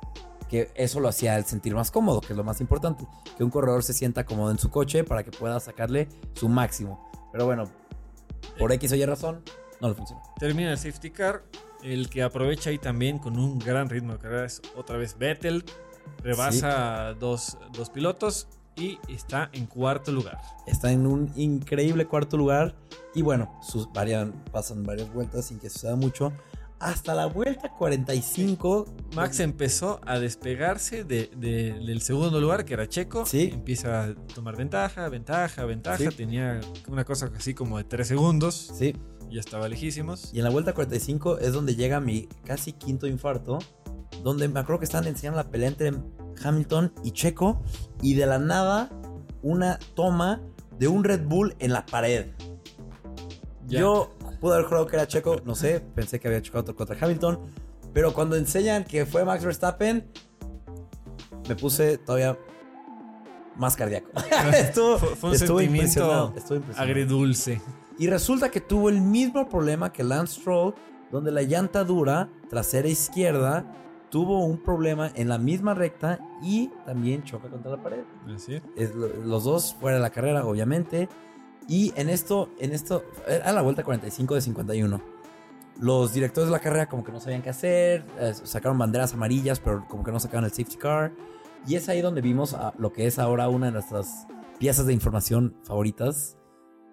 Que 0.47 0.71
eso 0.75 0.99
lo 0.99 1.09
hacía 1.09 1.37
él 1.37 1.45
sentir 1.45 1.75
más 1.75 1.91
cómodo, 1.91 2.21
que 2.21 2.33
es 2.33 2.37
lo 2.37 2.43
más 2.43 2.59
importante. 2.59 3.05
Que 3.37 3.43
un 3.43 3.51
corredor 3.51 3.83
se 3.83 3.93
sienta 3.93 4.25
cómodo 4.25 4.51
en 4.51 4.57
su 4.57 4.71
coche 4.71 5.03
para 5.03 5.23
que 5.23 5.31
pueda 5.31 5.59
sacarle 5.59 6.07
su 6.33 6.49
máximo. 6.49 7.09
Pero 7.31 7.45
bueno, 7.45 7.65
por 8.57 8.71
X 8.71 8.91
o 8.91 8.95
Y 8.95 9.05
razón, 9.05 9.43
no 9.79 9.89
le 9.89 9.93
funcionó. 9.93 10.21
Termina 10.39 10.71
el 10.71 10.77
safety 10.77 11.11
car. 11.11 11.43
El 11.83 12.09
que 12.09 12.23
aprovecha 12.23 12.69
ahí 12.69 12.77
también 12.77 13.19
con 13.19 13.39
un 13.39 13.59
gran 13.59 13.89
ritmo 13.89 14.13
de 14.13 14.19
carrera 14.19 14.45
es 14.45 14.61
otra 14.75 14.97
vez 14.97 15.17
Vettel. 15.17 15.63
Rebasa 16.23 17.09
a 17.09 17.13
dos, 17.13 17.57
dos 17.71 17.89
pilotos 17.89 18.47
y 18.75 18.97
está 19.07 19.49
en 19.53 19.65
cuarto 19.65 20.11
lugar. 20.11 20.39
Está 20.65 20.91
en 20.91 21.05
un 21.05 21.31
increíble 21.35 22.05
cuarto 22.05 22.37
lugar. 22.37 22.75
Y 23.13 23.21
bueno, 23.21 23.59
sus 23.61 23.91
varian, 23.91 24.33
pasan 24.51 24.83
varias 24.83 25.11
vueltas 25.13 25.45
sin 25.45 25.59
que 25.59 25.69
suceda 25.69 25.95
mucho. 25.95 26.33
Hasta 26.79 27.13
la 27.13 27.25
vuelta 27.25 27.69
45. 27.77 28.85
Max 29.15 29.39
empezó 29.41 29.99
a 30.05 30.17
despegarse 30.17 31.03
de- 31.03 31.29
de- 31.35 31.73
del 31.73 32.01
segundo 32.01 32.39
lugar, 32.39 32.63
que 32.63 32.73
era 32.73 32.87
Checo. 32.87 33.25
Sí. 33.25 33.49
Empieza 33.53 34.03
a 34.05 34.15
tomar 34.33 34.55
ventaja, 34.55 35.09
ventaja, 35.09 35.65
ventaja. 35.65 35.97
Sí. 35.97 36.07
Tenía 36.15 36.61
una 36.87 37.03
cosa 37.03 37.29
así 37.35 37.53
como 37.53 37.77
de 37.77 37.83
3 37.83 38.07
segundos. 38.07 38.71
Sí. 38.77 38.95
Ya 39.29 39.41
estaba 39.41 39.67
lejísimos. 39.67 40.33
Y 40.33 40.37
en 40.39 40.45
la 40.45 40.49
vuelta 40.49 40.73
45 40.73 41.37
es 41.39 41.51
donde 41.53 41.75
llega 41.75 41.99
mi 41.99 42.27
casi 42.45 42.71
quinto 42.73 43.07
infarto. 43.07 43.59
Donde 44.23 44.47
me 44.47 44.59
acuerdo 44.59 44.79
que 44.79 44.85
estaban 44.85 45.07
enseñando 45.07 45.37
la 45.37 45.49
pelea 45.51 45.67
entre 45.69 45.91
Hamilton 46.43 46.93
y 47.03 47.11
Checo. 47.11 47.61
Y 48.01 48.13
de 48.15 48.25
la 48.25 48.39
nada, 48.39 48.89
una 49.41 49.77
toma 49.95 50.41
de 50.77 50.87
un 50.87 51.03
Red 51.03 51.25
Bull 51.27 51.55
en 51.59 51.73
la 51.73 51.85
pared. 51.85 52.27
Ya. 53.67 53.81
Yo 53.81 54.15
pude 54.39 54.53
haber 54.55 54.65
jurado 54.65 54.87
que 54.87 54.95
era 54.95 55.07
Checo, 55.07 55.37
no 55.45 55.55
sé, 55.55 55.79
pensé 55.79 56.19
que 56.19 56.27
había 56.27 56.41
chocado 56.41 56.75
contra 56.75 56.97
Hamilton. 56.99 57.39
Pero 57.93 58.13
cuando 58.13 58.35
enseñan 58.35 58.83
que 58.83 59.05
fue 59.05 59.25
Max 59.25 59.43
Verstappen, 59.43 60.05
me 61.47 61.55
puse 61.55 61.97
todavía 61.97 62.37
más 63.55 63.75
cardíaco. 63.75 64.09
estuvo, 64.53 64.97
Fue- 64.97 65.15
fue 65.15 65.29
un 65.31 65.35
estuvo 65.35 65.61
impresionado, 65.61 66.33
estuvo 66.37 66.57
impresionado. 66.57 66.91
Agridulce. 66.91 67.61
Y 67.97 68.07
resulta 68.07 68.49
que 68.49 68.61
tuvo 68.61 68.89
el 68.89 69.01
mismo 69.01 69.49
problema 69.49 69.91
que 69.91 70.03
Lance 70.03 70.39
Stroll, 70.39 70.73
donde 71.11 71.31
la 71.31 71.41
llanta 71.41 71.83
dura, 71.83 72.29
trasera 72.49 72.87
izquierda, 72.87 73.65
tuvo 74.09 74.45
un 74.45 74.57
problema 74.63 75.11
en 75.15 75.27
la 75.27 75.37
misma 75.37 75.73
recta 75.73 76.19
y 76.41 76.69
también 76.85 77.23
choca 77.23 77.49
contra 77.49 77.71
la 77.71 77.83
pared. 77.83 78.03
Es. 78.77 78.95
Los 78.95 79.43
dos 79.43 79.75
fuera 79.79 79.97
de 79.97 80.01
la 80.01 80.09
carrera, 80.11 80.45
obviamente. 80.45 81.09
Y 81.69 81.93
en 81.95 82.09
esto, 82.09 82.49
en 82.59 82.73
esto, 82.73 83.05
era 83.27 83.51
la 83.53 83.61
vuelta 83.61 83.83
45 83.83 84.35
de 84.35 84.41
51. 84.41 85.01
Los 85.79 86.11
directores 86.13 86.47
de 86.47 86.51
la 86.51 86.59
carrera 86.59 86.89
como 86.89 87.03
que 87.05 87.11
no 87.11 87.21
sabían 87.21 87.41
qué 87.41 87.51
hacer, 87.51 88.03
eh, 88.19 88.33
sacaron 88.43 88.77
banderas 88.77 89.13
amarillas, 89.13 89.59
pero 89.61 89.87
como 89.87 90.03
que 90.03 90.11
no 90.11 90.19
sacaron 90.19 90.43
el 90.45 90.51
safety 90.51 90.75
car. 90.77 91.13
Y 91.67 91.75
es 91.75 91.87
ahí 91.87 92.01
donde 92.01 92.21
vimos 92.21 92.53
a 92.53 92.73
lo 92.77 92.91
que 92.91 93.05
es 93.07 93.19
ahora 93.19 93.47
una 93.49 93.67
de 93.67 93.71
nuestras 93.73 94.25
piezas 94.57 94.87
de 94.87 94.93
información 94.93 95.55
favoritas 95.63 96.37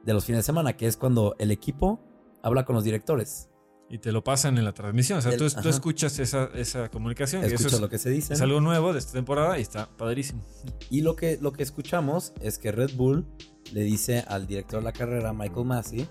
de 0.05 0.13
los 0.13 0.25
fines 0.25 0.41
de 0.41 0.43
semana, 0.45 0.77
que 0.77 0.87
es 0.87 0.97
cuando 0.97 1.35
el 1.39 1.51
equipo 1.51 1.99
habla 2.43 2.65
con 2.65 2.75
los 2.77 2.85
directores. 2.85 3.49
Y 3.89 3.99
te 3.99 4.13
lo 4.13 4.23
pasan 4.23 4.59
en 4.59 4.65
la 4.65 4.73
transmisión. 4.73 5.19
O 5.21 5.23
sea, 5.23 5.33
El- 5.33 5.39
tú, 5.39 5.49
tú 5.63 5.69
escuchas 5.69 6.19
esa, 6.19 6.51
esa 6.55 6.89
comunicación. 6.91 7.43
y 7.43 7.47
eso 7.47 7.69
es, 7.69 7.81
lo 7.81 7.89
que 7.89 7.99
se 7.99 8.11
dice. 8.11 8.35
es 8.35 8.41
algo 8.41 8.61
nuevo 8.61 8.93
de 8.93 8.99
esta 8.99 9.13
temporada 9.13 9.59
y 9.59 9.63
está 9.63 9.89
padrísimo. 9.97 10.43
Y 10.91 11.01
lo 11.01 11.17
que, 11.17 11.39
lo 11.41 11.53
que 11.53 11.63
escuchamos 11.63 12.33
es 12.41 12.59
que 12.59 12.73
Red 12.73 12.91
Bull 12.97 13.25
le 13.73 13.83
dice 13.83 14.25
al 14.29 14.47
director 14.47 14.81
de 14.81 14.85
la 14.85 14.93
carrera, 14.93 15.33
Michael 15.33 15.67
Massey, 15.67 16.09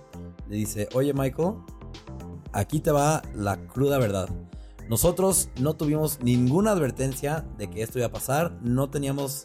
le 0.47 0.55
dice, 0.55 0.89
oye 0.93 1.13
Michael, 1.13 1.55
aquí 2.53 2.79
te 2.79 2.91
va 2.91 3.21
la 3.33 3.57
cruda 3.67 3.97
verdad. 3.97 4.29
Nosotros 4.89 5.49
no 5.59 5.75
tuvimos 5.75 6.19
ninguna 6.21 6.71
advertencia 6.71 7.45
de 7.57 7.69
que 7.69 7.81
esto 7.81 7.97
iba 7.97 8.07
a 8.07 8.11
pasar, 8.11 8.59
no 8.61 8.89
teníamos, 8.89 9.43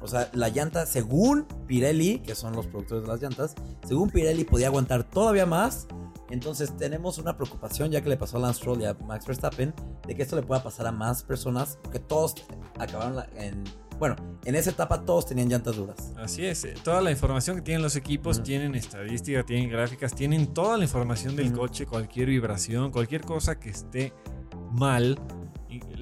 o 0.00 0.06
sea, 0.06 0.30
la 0.34 0.50
llanta, 0.50 0.84
según 0.84 1.46
Pirelli, 1.66 2.18
que 2.18 2.34
son 2.34 2.54
los 2.54 2.66
productores 2.66 3.04
de 3.04 3.08
las 3.08 3.22
llantas, 3.22 3.54
según 3.86 4.10
Pirelli 4.10 4.44
podía 4.44 4.66
aguantar 4.66 5.04
todavía 5.04 5.46
más. 5.46 5.86
Entonces 6.30 6.76
tenemos 6.76 7.18
una 7.18 7.36
preocupación, 7.36 7.90
ya 7.90 8.02
que 8.02 8.08
le 8.08 8.16
pasó 8.16 8.36
a 8.36 8.40
Lance 8.40 8.58
Stroll 8.60 8.82
y 8.82 8.84
a 8.84 8.94
Max 8.94 9.26
Verstappen, 9.26 9.74
de 10.06 10.14
que 10.14 10.22
esto 10.22 10.36
le 10.36 10.42
pueda 10.42 10.62
pasar 10.62 10.86
a 10.86 10.92
más 10.92 11.22
personas, 11.22 11.78
porque 11.82 11.98
todos 11.98 12.34
acabaron 12.78 13.24
en... 13.36 13.64
Bueno, 13.98 14.16
en 14.44 14.54
esa 14.54 14.70
etapa 14.70 15.02
todos 15.04 15.26
tenían 15.26 15.48
llantas 15.48 15.76
duras. 15.76 16.12
Así 16.16 16.44
es. 16.44 16.64
eh, 16.64 16.74
Toda 16.82 17.00
la 17.00 17.10
información 17.10 17.56
que 17.56 17.62
tienen 17.62 17.82
los 17.82 17.96
equipos, 17.96 18.42
tienen 18.42 18.74
estadística, 18.74 19.44
tienen 19.44 19.70
gráficas, 19.70 20.14
tienen 20.14 20.48
toda 20.48 20.76
la 20.76 20.84
información 20.84 21.36
del 21.36 21.52
coche, 21.52 21.86
cualquier 21.86 22.28
vibración, 22.28 22.90
cualquier 22.90 23.22
cosa 23.22 23.58
que 23.58 23.70
esté 23.70 24.12
mal. 24.72 25.18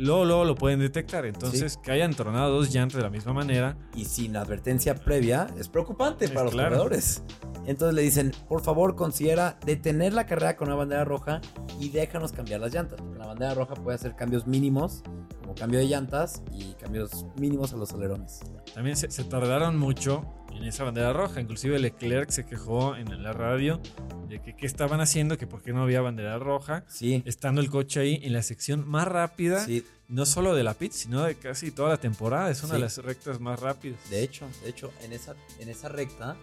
Luego, 0.03 0.25
luego 0.25 0.45
lo 0.45 0.55
pueden 0.57 0.81
detectar. 0.81 1.25
Entonces, 1.27 1.77
que 1.77 1.93
hayan 1.93 2.13
tronado 2.13 2.51
dos 2.51 2.75
llantas 2.75 2.97
de 2.97 3.03
la 3.05 3.11
misma 3.11 3.33
manera. 3.33 3.77
y 3.95 4.05
sin 4.05 4.37
advertencia 4.37 4.97
previa 4.97 5.47
es 5.59 5.69
preocupante 5.69 6.25
Es 6.25 6.31
para 6.33 6.45
los 6.47 6.55
corredores. 6.55 7.23
Entonces 7.67 7.95
le 7.95 8.03
dicen, 8.03 8.33
por 8.49 8.63
favor 8.63 8.97
considera 8.97 9.61
detener 9.65 10.13
la 10.13 10.27
carrera 10.27 10.57
con 10.57 10.67
una 10.69 10.77
bandera 10.77 11.05
roja 11.05 11.41
y 11.79 11.91
déjanos 11.91 12.33
cambiar 12.33 12.61
las 12.61 12.75
llantas. 12.75 13.01
Porque 13.01 13.19
la 13.19 13.27
bandera 13.29 13.55
roja 13.55 13.75
puede 13.75 13.95
hacer 13.95 14.17
cambios 14.17 14.49
mínimos, 14.49 15.05
como 15.41 15.55
cambio 15.55 15.79
de 15.79 15.87
llantas 15.87 16.43
y 16.53 16.73
cambios 16.75 17.25
mínimos 17.39 17.73
a 17.73 17.77
los 17.77 17.93
alerones. 17.93 18.41
También 18.75 18.97
se, 18.97 19.09
se 19.09 19.23
tardaron 19.23 19.79
mucho 19.79 20.25
en 20.53 20.65
esa 20.65 20.83
bandera 20.83 21.13
roja. 21.13 21.41
Inclusive 21.41 21.79
Leclerc 21.79 22.31
se 22.31 22.45
quejó 22.45 22.97
en 22.97 23.23
la 23.23 23.33
radio 23.33 23.81
de 24.29 24.41
que 24.41 24.57
qué 24.57 24.67
estaban 24.67 25.01
haciendo, 25.01 25.37
que 25.39 25.47
por 25.47 25.63
qué 25.63 25.73
no 25.73 25.83
había 25.83 26.01
bandera 26.01 26.39
roja. 26.39 26.85
Sí, 26.89 27.23
Estando 27.27 27.61
el 27.61 27.71
coche 27.71 28.01
ahí 28.01 28.21
en 28.23 28.33
la 28.33 28.43
sección 28.43 28.89
más 28.89 29.07
rápida, 29.07 29.61
sí, 29.61 29.85
no 30.09 30.27
solo 30.27 30.55
de 30.55 30.63
la 30.65 30.75
pit, 30.75 30.93
sino 30.93 31.23
de 31.25 31.35
casi 31.37 31.71
toda 31.71 31.89
la 31.91 31.97
temporada. 31.99 32.51
Es 32.51 32.61
una 32.63 32.71
Sí. 32.71 32.75
de 32.75 32.81
las 32.81 32.99
rectas 32.99 33.41
más 33.41 33.59
rápidas. 33.61 33.99
de 34.11 34.23
hecho, 34.23 34.47
de 34.63 34.71
hecho, 34.71 34.93
en 35.03 35.13
esa, 35.13 35.35
en 35.61 35.69
esa 35.69 35.89
recta 35.89 36.37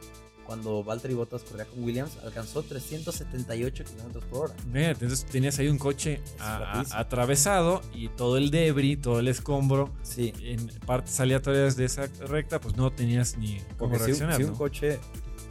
cuando 0.46 0.84
Valtteri 0.84 1.14
Bottas 1.14 1.44
corría 1.44 1.66
con 1.66 1.84
Williams, 1.84 2.18
alcanzó 2.24 2.64
378 2.64 3.84
kilómetros 3.84 4.24
por 4.26 4.46
hora. 4.46 4.56
Mira, 4.74 4.90
entonces 4.92 5.24
tenías 5.26 5.60
ahí 5.60 5.68
un 5.68 5.78
coche 5.78 6.22
a- 6.40 6.82
a- 6.92 7.00
atravesado 7.00 7.82
y 7.94 8.08
todo 8.10 8.38
el 8.38 8.50
debris, 8.50 9.00
todo 9.00 9.20
el 9.20 9.28
escombro, 9.28 9.92
Sí, 10.02 10.34
en 10.42 10.66
partes 10.88 11.20
aleatorias 11.20 11.76
de 11.76 11.86
esa 11.86 12.08
recta, 12.28 12.60
pues 12.60 12.76
no 12.76 12.92
tenías 12.92 13.38
ni 13.38 13.60
cómo 13.78 13.92
porque 13.92 13.98
si, 13.98 14.02
un- 14.02 14.06
reaccionar. 14.28 14.38
si 14.38 14.44
un 14.44 14.56
coche 14.56 15.00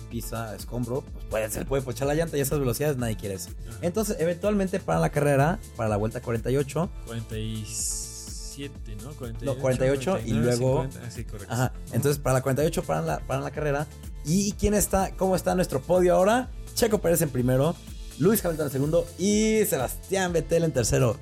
pisa 0.08 0.54
escombro, 0.54 1.02
pues 1.12 1.24
puede 1.26 1.50
ser, 1.50 1.66
puede 1.66 1.82
pochar 1.82 2.08
la 2.08 2.14
llanta 2.14 2.36
y 2.36 2.40
esas 2.40 2.58
velocidades 2.58 2.96
nadie 2.96 3.16
quiere 3.16 3.34
eso. 3.36 3.50
Entonces, 3.82 4.16
eventualmente 4.20 4.80
para 4.80 5.00
la 5.00 5.10
carrera, 5.10 5.58
para 5.76 5.88
la 5.88 5.96
vuelta 5.96 6.20
48, 6.20 6.90
47, 7.06 8.96
¿no? 9.04 9.10
48, 9.12 9.44
No, 9.44 9.60
48 9.60 10.00
y 10.00 10.30
49, 10.32 10.42
luego- 10.46 10.82
50. 10.84 11.00
Ah, 11.06 11.10
sí, 11.10 11.24
correcto. 11.24 11.52
Ajá. 11.54 11.72
Entonces, 11.92 12.18
para 12.18 12.34
la 12.34 12.42
48 12.42 12.82
paran 12.82 13.06
la, 13.06 13.18
paran 13.20 13.44
la 13.44 13.50
carrera. 13.50 13.86
¿Y 14.24 14.52
quién 14.52 14.74
está? 14.74 15.12
¿Cómo 15.16 15.36
está 15.36 15.54
nuestro 15.54 15.80
podio 15.80 16.14
ahora? 16.14 16.50
Checo 16.74 16.98
Pérez 16.98 17.22
en 17.22 17.30
primero, 17.30 17.74
Luis 18.18 18.44
Hamilton 18.44 18.66
en 18.66 18.72
segundo 18.72 19.06
y 19.18 19.64
Sebastián 19.66 20.32
Vettel 20.32 20.64
en 20.64 20.72
tercero. 20.72 21.16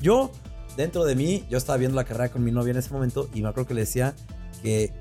Yo, 0.00 0.30
dentro 0.76 1.04
de 1.04 1.14
mí, 1.16 1.46
yo 1.50 1.58
estaba 1.58 1.76
viendo 1.78 1.96
la 1.96 2.04
carrera 2.04 2.30
con 2.30 2.44
mi 2.44 2.52
novia 2.52 2.70
en 2.72 2.76
ese 2.78 2.90
momento 2.90 3.28
y 3.34 3.42
me 3.42 3.48
acuerdo 3.48 3.68
que 3.68 3.74
le 3.74 3.80
decía 3.82 4.14
que 4.62 4.92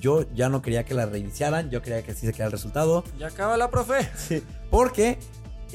yo 0.00 0.24
ya 0.34 0.48
no 0.48 0.62
quería 0.62 0.84
que 0.84 0.94
la 0.94 1.06
reiniciaran, 1.06 1.70
yo 1.70 1.82
quería 1.82 2.02
que 2.02 2.12
así 2.12 2.26
se 2.26 2.32
quedara 2.32 2.46
el 2.46 2.52
resultado. 2.52 3.04
Ya 3.18 3.28
acaba 3.28 3.56
la 3.56 3.70
profe. 3.70 4.08
Sí. 4.16 4.42
Porque 4.70 5.18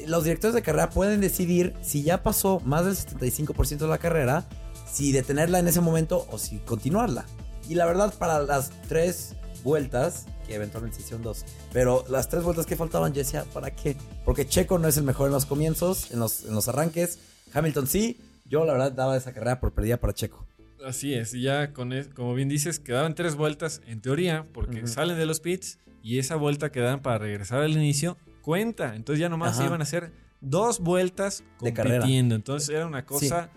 los 0.06 0.24
directores 0.24 0.54
de 0.54 0.62
carrera 0.62 0.90
pueden 0.90 1.20
decidir 1.20 1.74
si 1.82 2.02
ya 2.02 2.22
pasó 2.22 2.60
más 2.60 2.84
del 2.84 2.96
75% 2.96 3.78
de 3.78 3.88
la 3.88 3.98
carrera, 3.98 4.44
si 4.90 5.12
detenerla 5.12 5.58
en 5.58 5.68
ese 5.68 5.80
momento 5.80 6.26
o 6.30 6.38
si 6.38 6.58
continuarla. 6.58 7.24
Y 7.68 7.74
la 7.74 7.86
verdad, 7.86 8.12
para 8.18 8.40
las 8.40 8.70
tres 8.88 9.34
vueltas, 9.62 10.26
que 10.46 10.54
eventualmente 10.54 10.96
se 10.96 11.02
hicieron 11.02 11.22
dos, 11.22 11.44
pero 11.72 12.04
las 12.08 12.28
tres 12.28 12.42
vueltas 12.42 12.66
que 12.66 12.76
faltaban, 12.76 13.12
yo 13.12 13.20
decía, 13.20 13.44
¿para 13.52 13.70
qué? 13.70 13.96
Porque 14.24 14.46
Checo 14.46 14.78
no 14.78 14.88
es 14.88 14.96
el 14.96 15.04
mejor 15.04 15.28
en 15.28 15.32
los 15.32 15.46
comienzos, 15.46 16.10
en 16.10 16.18
los, 16.18 16.44
en 16.44 16.54
los 16.54 16.68
arranques. 16.68 17.18
Hamilton 17.52 17.86
sí. 17.86 18.20
Yo, 18.46 18.66
la 18.66 18.74
verdad, 18.74 18.92
daba 18.92 19.16
esa 19.16 19.32
carrera 19.32 19.58
por 19.58 19.72
perdida 19.72 19.96
para 19.96 20.12
Checo. 20.12 20.46
Así 20.86 21.14
es, 21.14 21.34
y 21.34 21.42
ya 21.42 21.72
con 21.72 21.92
es- 21.92 22.08
como 22.08 22.34
bien 22.34 22.48
dices, 22.48 22.78
quedaban 22.78 23.14
tres 23.14 23.34
vueltas 23.36 23.80
en 23.86 24.00
teoría, 24.00 24.46
porque 24.52 24.86
salen 24.86 25.16
de 25.16 25.26
los 25.26 25.40
pits 25.40 25.78
y 26.02 26.18
esa 26.18 26.36
vuelta 26.36 26.70
que 26.70 26.80
dan 26.80 27.00
para 27.00 27.18
regresar 27.18 27.60
al 27.60 27.72
inicio 27.72 28.18
cuenta. 28.42 28.94
Entonces 28.94 29.20
ya 29.20 29.28
nomás 29.28 29.54
Ajá. 29.58 29.66
iban 29.66 29.80
a 29.80 29.84
hacer 29.84 30.12
dos 30.40 30.80
vueltas 30.80 31.42
compitiendo. 31.58 32.34
Entonces 32.34 32.68
era 32.68 32.86
una 32.86 33.06
cosa 33.06 33.48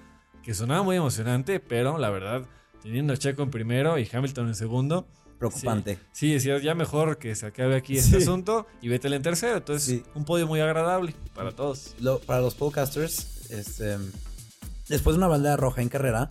que 0.43 0.53
sonaba 0.53 0.83
muy 0.83 0.95
emocionante, 0.95 1.59
pero 1.59 1.97
la 1.97 2.09
verdad, 2.09 2.45
teniendo 2.81 3.11
a 3.13 3.17
Checo 3.17 3.43
en 3.43 3.51
primero 3.51 3.97
y 3.99 4.07
Hamilton 4.09 4.47
en 4.47 4.55
segundo, 4.55 5.07
Preocupante. 5.39 5.99
sí, 6.13 6.31
decías 6.31 6.63
ya 6.63 6.73
mejor 6.73 7.17
que 7.17 7.35
se 7.35 7.45
acabe 7.47 7.75
aquí 7.75 7.93
Sí. 7.95 7.99
este 7.99 8.17
asunto 8.17 8.65
y 8.81 8.87
Vettel 8.87 9.11
en 9.13 9.21
tercero. 9.21 9.57
Entonces, 9.57 10.03
un 10.15 10.23
podio 10.23 10.47
muy 10.47 10.61
agradable 10.61 11.13
para 11.35 11.51
todos. 11.51 11.95
Lo- 11.99 12.19
para 12.19 12.39
los 12.39 12.55
podcasters, 12.55 13.51
este, 13.51 13.97
después 14.87 15.15
de 15.15 15.17
una 15.17 15.27
bandera 15.27 15.57
roja 15.57 15.81
en 15.81 15.89
carrera, 15.89 16.29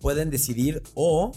pueden 0.00 0.30
decidir 0.30 0.82
o 0.94 1.32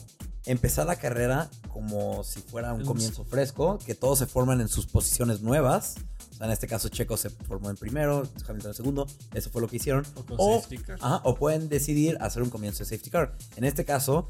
empezar 0.46 0.88
la 0.88 0.96
carrera 0.96 1.50
como 1.70 2.24
si 2.24 2.42
fuera 2.42 2.74
un 2.74 2.84
comienzo 2.86 3.24
fresco, 3.26 3.78
que 3.86 3.96
todos 3.96 4.20
se 4.20 4.26
forman 4.26 4.60
en 4.62 4.68
sus 4.68 4.86
posiciones 4.88 5.42
nuevas. 5.42 5.96
O 6.32 6.36
sea, 6.36 6.48
en 6.48 6.52
este 6.54 6.68
caso, 6.68 6.90
Checo 6.90 7.16
se 7.18 7.30
formó 7.30 7.70
en 7.70 7.78
primero, 7.78 8.24
Hamilton 8.48 8.72
en 8.72 8.76
segundo. 8.76 9.08
Eso 9.34 9.50
fue 9.52 9.62
lo 9.62 9.68
que 9.68 9.76
hicieron. 9.78 10.04
O 10.16 10.24
con 10.26 10.38
O, 10.40 10.60
safety 10.62 10.78
car. 10.80 10.98
ajá, 11.00 11.22
o 11.24 11.36
pueden 11.36 11.70
decidir 11.70 12.18
hacer 12.20 12.42
un 12.42 12.50
comienzo 12.50 12.80
de 12.80 12.86
safety 12.86 13.10
car. 13.12 13.36
En 13.56 13.64
este 13.64 13.86
caso, 13.86 14.28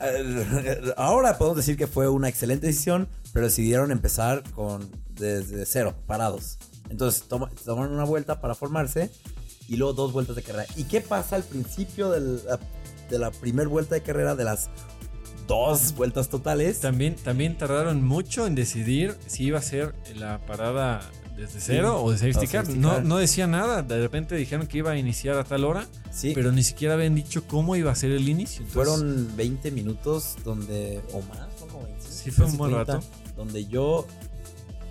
eh, 0.00 0.92
ahora 0.96 1.38
podemos 1.38 1.56
decir 1.56 1.76
que 1.76 1.86
fue 1.86 2.08
una 2.08 2.28
excelente 2.28 2.66
decisión, 2.66 3.08
pero 3.32 3.46
decidieron 3.46 3.90
empezar 3.92 4.42
con 4.52 4.90
desde 5.10 5.64
cero, 5.66 5.94
parados. 6.06 6.58
Entonces 6.90 7.22
toma- 7.28 7.50
tomaron 7.64 7.94
una 7.94 8.04
vuelta 8.04 8.40
para 8.40 8.54
formarse 8.54 9.10
y 9.68 9.76
luego 9.76 9.94
dos 9.94 10.12
vueltas 10.12 10.36
de 10.36 10.42
carrera. 10.42 10.66
¿Y 10.76 10.84
qué 10.84 11.00
pasa 11.00 11.36
al 11.36 11.42
principio 11.44 12.10
del- 12.10 12.40
de 13.08 13.18
la 13.18 13.30
primera 13.30 13.68
vuelta 13.68 13.94
de 13.94 14.02
carrera 14.02 14.34
de 14.34 14.44
las 14.44 14.70
dos 15.46 15.94
vueltas 15.94 16.28
totales? 16.28 16.80
También, 16.80 17.14
también 17.16 17.56
tardaron 17.56 18.02
mucho 18.04 18.46
en 18.46 18.54
decidir 18.54 19.16
si 19.26 19.44
iba 19.44 19.58
a 19.58 19.62
ser 19.62 19.94
la 20.16 20.38
parada 20.46 21.00
desde 21.36 21.60
cero 21.60 22.02
o 22.02 22.10
de 22.10 22.16
safety 22.18 22.46
o 22.46 22.50
car. 22.50 22.64
safety 22.64 22.78
No, 22.78 22.90
car. 22.94 23.04
no 23.04 23.16
decía 23.18 23.46
nada. 23.46 23.82
De 23.82 24.00
repente 24.00 24.34
dijeron 24.36 24.66
que 24.66 24.78
iba 24.78 24.92
a 24.92 24.96
iniciar 24.98 25.36
a 25.38 25.44
tal 25.44 25.64
hora, 25.64 25.86
Sí, 26.10 26.32
pero 26.34 26.50
ni 26.50 26.62
siquiera 26.62 26.94
habían 26.94 27.14
dicho 27.14 27.44
cómo 27.46 27.76
iba 27.76 27.92
a 27.92 27.94
ser 27.94 28.10
el 28.12 28.26
inicio. 28.28 28.64
Entonces, 28.64 28.72
fueron 28.98 29.36
20 29.36 29.70
minutos 29.70 30.36
donde, 30.44 31.02
o 31.12 31.20
más, 31.22 31.40
¿no? 31.60 31.66
Como 31.66 31.82
25, 31.84 32.10
Sí, 32.24 32.30
fue 32.30 32.46
un 32.46 32.56
buen 32.56 32.72
30, 32.72 32.92
rato. 32.94 33.06
Donde 33.36 33.66
yo, 33.66 34.06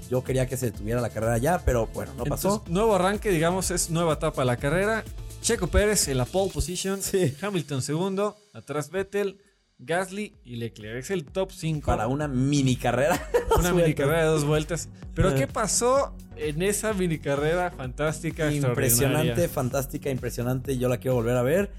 yo 0.07 0.23
quería 0.23 0.45
que 0.45 0.55
se 0.55 0.67
detuviera 0.67 1.01
la 1.01 1.09
carrera 1.09 1.39
ya, 1.39 1.63
pero 1.65 1.87
bueno, 1.87 2.13
no 2.15 2.25
pasó. 2.25 2.49
entonces, 2.49 2.71
nuevo 2.71 2.93
arranque, 2.95 3.31
digamos, 3.31 3.71
es 3.71 3.89
nueva 3.89 4.13
etapa 4.13 4.43
de 4.43 4.45
la 4.45 4.57
carrera. 4.57 5.03
Checo 5.45 5.67
Pérez 5.67 6.07
en 6.07 6.17
la 6.17 6.25
pole 6.25 6.51
position. 6.51 7.03
Sí. 7.03 7.35
Hamilton 7.39 7.83
segundo. 7.83 8.35
Atrás 8.53 8.89
Vettel, 8.89 9.37
Gasly 9.77 10.33
y 10.43 10.55
Leclerc. 10.55 10.97
Es 11.03 11.11
el 11.11 11.23
top 11.23 11.51
5. 11.51 11.85
Para 11.85 12.07
una 12.07 12.27
mini 12.27 12.75
carrera. 12.75 13.29
Una 13.59 13.71
mini 13.71 13.93
carrera 13.93 14.21
de 14.21 14.25
dos 14.29 14.43
vueltas. 14.43 14.89
Pero 15.13 15.27
Ajá. 15.29 15.37
¿qué 15.37 15.45
pasó 15.47 16.15
en 16.35 16.63
esa 16.63 16.93
mini 16.93 17.19
carrera 17.19 17.69
fantástica, 17.69 18.51
Impresionante, 18.51 19.47
fantástica, 19.47 20.09
impresionante. 20.09 20.79
Yo 20.79 20.89
la 20.89 20.97
quiero 20.97 21.13
volver 21.15 21.37
a 21.37 21.43
ver. 21.43 21.69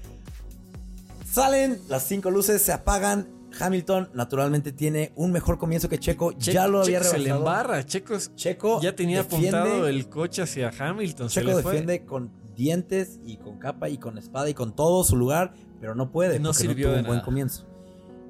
Salen 1.29 1.77
las 1.89 2.07
cinco 2.07 2.31
luces, 2.31 2.61
se 2.61 2.71
apagan. 2.71 3.27
Hamilton 3.59 4.09
naturalmente 4.13 4.71
tiene 4.71 5.11
un 5.15 5.31
mejor 5.33 5.57
comienzo 5.57 5.89
que 5.89 5.97
Checo. 5.99 6.31
Che- 6.33 6.53
ya 6.53 6.67
lo 6.69 6.83
había 6.83 6.99
Checo 6.99 7.11
se 7.11 7.17
le 7.19 7.25
rebasado. 7.25 7.39
embarra. 7.49 7.85
Checo 7.85 8.81
ya 8.81 8.95
tenía 8.95 9.23
defiende- 9.23 9.49
apuntado 9.57 9.87
el 9.89 10.07
coche 10.07 10.41
hacia 10.43 10.71
Hamilton. 10.77 11.29
se 11.29 11.41
Checo 11.41 11.61
fue. 11.61 11.71
defiende 11.73 12.05
con 12.05 12.31
dientes 12.57 13.21
y 13.23 13.37
con 13.37 13.57
capa 13.57 13.87
y 13.87 13.97
con 13.97 14.17
espada 14.17 14.49
y 14.49 14.53
con 14.53 14.75
todo 14.75 15.05
su 15.05 15.15
lugar, 15.15 15.53
pero 15.79 15.95
no 15.95 16.11
puede. 16.11 16.39
No 16.39 16.49
porque 16.49 16.63
sirvió 16.63 16.87
tuvo 16.87 16.95
de 16.95 16.99
un 17.01 17.05
buen 17.05 17.17
nada. 17.17 17.25
comienzo. 17.25 17.65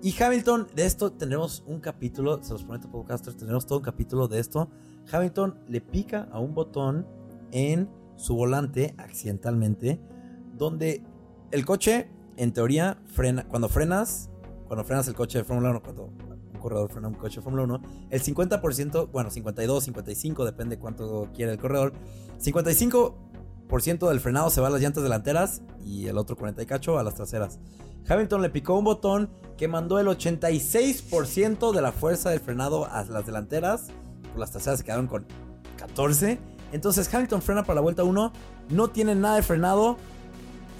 Y 0.03 0.13
Hamilton, 0.21 0.67
de 0.75 0.85
esto 0.85 1.11
tendremos 1.11 1.63
un 1.65 1.79
capítulo, 1.79 2.43
se 2.43 2.53
los 2.53 2.63
prometo 2.63 2.91
podcasters, 2.91 3.35
tendremos 3.35 3.65
todo 3.65 3.79
un 3.79 3.85
capítulo 3.85 4.27
de 4.27 4.39
esto. 4.39 4.69
Hamilton 5.11 5.59
le 5.67 5.81
pica 5.81 6.27
a 6.31 6.39
un 6.39 6.53
botón 6.53 7.07
en 7.51 7.89
su 8.15 8.35
volante 8.35 8.93
accidentalmente, 8.97 9.99
donde 10.55 11.03
el 11.51 11.65
coche, 11.65 12.09
en 12.35 12.51
teoría, 12.51 12.99
frena, 13.05 13.47
cuando 13.47 13.69
frenas, 13.69 14.29
cuando 14.67 14.83
frenas 14.83 15.07
el 15.07 15.15
coche 15.15 15.39
de 15.39 15.43
Fórmula 15.45 15.71
1, 15.71 15.81
cuando 15.81 16.03
un 16.57 16.59
corredor 16.59 16.91
frena 16.91 17.07
un 17.07 17.13
coche 17.15 17.37
de 17.37 17.41
Fórmula 17.41 17.63
1, 17.63 17.81
el 18.09 18.21
50%, 18.21 19.09
bueno, 19.11 19.31
52, 19.31 19.83
55, 19.83 20.45
depende 20.45 20.77
cuánto 20.77 21.29
quiere 21.33 21.53
el 21.53 21.57
corredor, 21.57 21.93
55% 22.39 23.15
del 23.69 24.19
frenado 24.19 24.49
se 24.49 24.61
va 24.61 24.67
a 24.67 24.69
las 24.69 24.81
llantas 24.81 25.03
delanteras 25.03 25.61
y 25.85 26.07
el 26.07 26.17
otro 26.17 26.35
40 26.35 26.61
y 26.61 26.65
cacho 26.65 26.97
a 26.97 27.03
las 27.03 27.15
traseras. 27.15 27.59
Hamilton 28.07 28.41
le 28.41 28.49
picó 28.49 28.77
un 28.77 28.85
botón 28.85 29.29
que 29.57 29.67
mandó 29.67 29.99
el 29.99 30.07
86% 30.07 31.73
de 31.73 31.81
la 31.81 31.91
fuerza 31.91 32.29
del 32.29 32.39
frenado 32.39 32.85
a 32.89 33.03
las 33.05 33.25
delanteras. 33.25 33.87
Por 34.31 34.39
las 34.39 34.51
traseras 34.51 34.79
se 34.79 34.85
quedaron 34.85 35.07
con 35.07 35.25
14. 35.77 36.39
Entonces 36.71 37.13
Hamilton 37.13 37.41
frena 37.41 37.63
para 37.63 37.75
la 37.75 37.81
vuelta 37.81 38.03
1. 38.03 38.31
No 38.69 38.87
tiene 38.89 39.15
nada 39.15 39.35
de 39.35 39.43
frenado. 39.43 39.97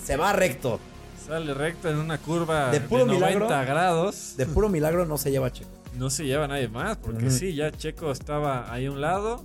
Se 0.03 0.15
va 0.15 0.31
recto. 0.33 0.79
Sale 1.25 1.53
recto 1.53 1.89
en 1.89 1.97
una 1.97 2.17
curva 2.17 2.71
De 2.71 2.79
de, 2.79 2.87
puro 2.87 3.05
90 3.05 3.27
milagro. 3.27 3.47
grados. 3.49 4.35
De 4.37 4.45
puro 4.45 4.69
milagro 4.69 5.05
no 5.05 5.17
se 5.17 5.31
lleva 5.31 5.47
a 5.47 5.51
Checo. 5.51 5.69
No 5.97 6.09
se 6.09 6.25
lleva 6.25 6.47
nadie 6.47 6.69
más, 6.69 6.95
porque 6.97 7.31
sí, 7.31 7.55
ya 7.55 7.71
Checo 7.71 8.11
estaba 8.11 8.71
ahí 8.71 8.85
a 8.85 8.91
un 8.91 9.01
lado. 9.01 9.43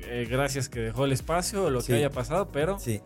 Eh, 0.00 0.26
gracias 0.30 0.68
que 0.68 0.80
dejó 0.80 1.04
el 1.04 1.12
espacio 1.12 1.64
o 1.64 1.70
lo 1.70 1.80
Sí. 1.80 1.88
que 1.88 1.94
haya 1.98 2.10
pasado, 2.10 2.48
pero 2.52 2.78
Sí, 2.78 3.00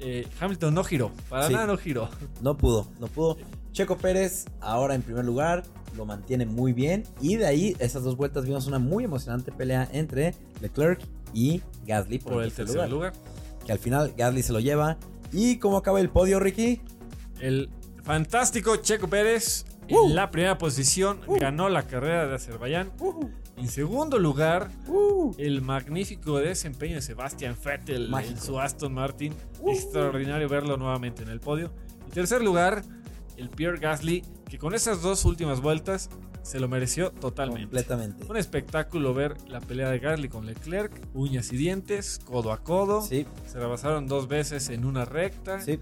eh, 0.00 0.26
Hamilton 0.40 0.74
no 0.74 0.84
giró. 0.84 1.10
Para 1.28 1.46
Sí. 1.48 1.52
nada 1.54 1.66
no 1.66 1.76
giró. 1.76 2.08
no 2.40 2.56
pudo, 2.56 2.88
no 2.98 3.06
pudo. 3.08 3.36
Checo 3.72 3.96
Pérez 3.96 4.44
ahora 4.60 4.94
en 4.94 5.02
primer 5.02 5.24
lugar 5.24 5.62
lo 5.96 6.04
mantiene 6.06 6.44
muy 6.46 6.72
bien 6.72 7.04
y 7.20 7.36
de 7.36 7.46
ahí 7.46 7.76
esas 7.78 8.02
dos 8.02 8.16
vueltas 8.16 8.44
vimos 8.44 8.66
una 8.66 8.78
muy 8.78 9.04
emocionante 9.04 9.52
pelea 9.52 9.88
entre 9.92 10.34
Leclerc 10.60 11.00
y 11.34 11.62
Gasly 11.86 12.18
por, 12.18 12.34
Por 12.34 12.42
el 12.44 12.52
tercer 12.52 12.88
lugar. 12.90 13.12
Que 13.66 13.72
al 13.72 13.78
final 13.78 14.12
Gasly 14.16 14.42
se 14.42 14.52
lo 14.52 14.60
lleva. 14.60 14.98
¿Y 15.32 15.58
cómo 15.58 15.76
acaba 15.78 16.00
el 16.00 16.10
podio, 16.10 16.38
Ricky? 16.40 16.80
El 17.40 17.70
fantástico 18.02 18.76
Checo 18.76 19.08
Pérez 19.08 19.64
Uh. 19.90 20.06
en 20.08 20.14
la 20.14 20.30
primera 20.30 20.58
posición 20.58 21.20
ganó 21.40 21.68
la 21.68 21.82
carrera 21.86 22.26
de 22.28 22.34
Azerbaiyán. 22.36 22.92
En 23.56 23.68
segundo 23.68 24.18
lugar, 24.18 24.70
Uh. 24.88 25.34
el 25.38 25.62
magnífico 25.62 26.38
desempeño 26.38 26.96
de 26.96 27.02
Sebastian 27.02 27.56
Vettel 27.62 28.08
Mágico. 28.08 28.34
en 28.34 28.40
su 28.40 28.58
Aston 28.60 28.94
Martin. 28.94 29.34
Uh. 29.60 29.70
Extraordinario 29.72 30.48
verlo 30.48 30.76
nuevamente 30.76 31.22
en 31.22 31.28
el 31.28 31.40
podio. 31.40 31.70
En 32.06 32.10
tercer 32.12 32.42
lugar, 32.42 32.82
el 33.36 33.48
Pierre 33.50 33.78
Gasly, 33.78 34.22
que 34.48 34.58
con 34.58 34.74
esas 34.74 35.02
dos 35.02 35.24
últimas 35.24 35.60
vueltas 35.60 36.10
se 36.42 36.58
lo 36.58 36.68
mereció 36.68 37.12
totalmente. 37.12 37.62
Completamente. 37.62 38.24
Un 38.28 38.36
espectáculo 38.36 39.14
ver 39.14 39.36
la 39.48 39.60
pelea 39.60 39.90
de 39.90 40.00
Gasly 40.00 40.28
con 40.28 40.44
Leclerc, 40.46 40.92
uñas 41.14 41.52
y 41.52 41.56
dientes, 41.56 42.18
codo 42.24 42.52
a 42.52 42.62
codo. 42.64 43.00
Sí, 43.02 43.26
Se 43.46 43.60
rebasaron 43.60 44.08
dos 44.08 44.26
veces 44.28 44.68
en 44.70 44.84
una 44.84 45.04
recta. 45.04 45.60
sí. 45.60 45.78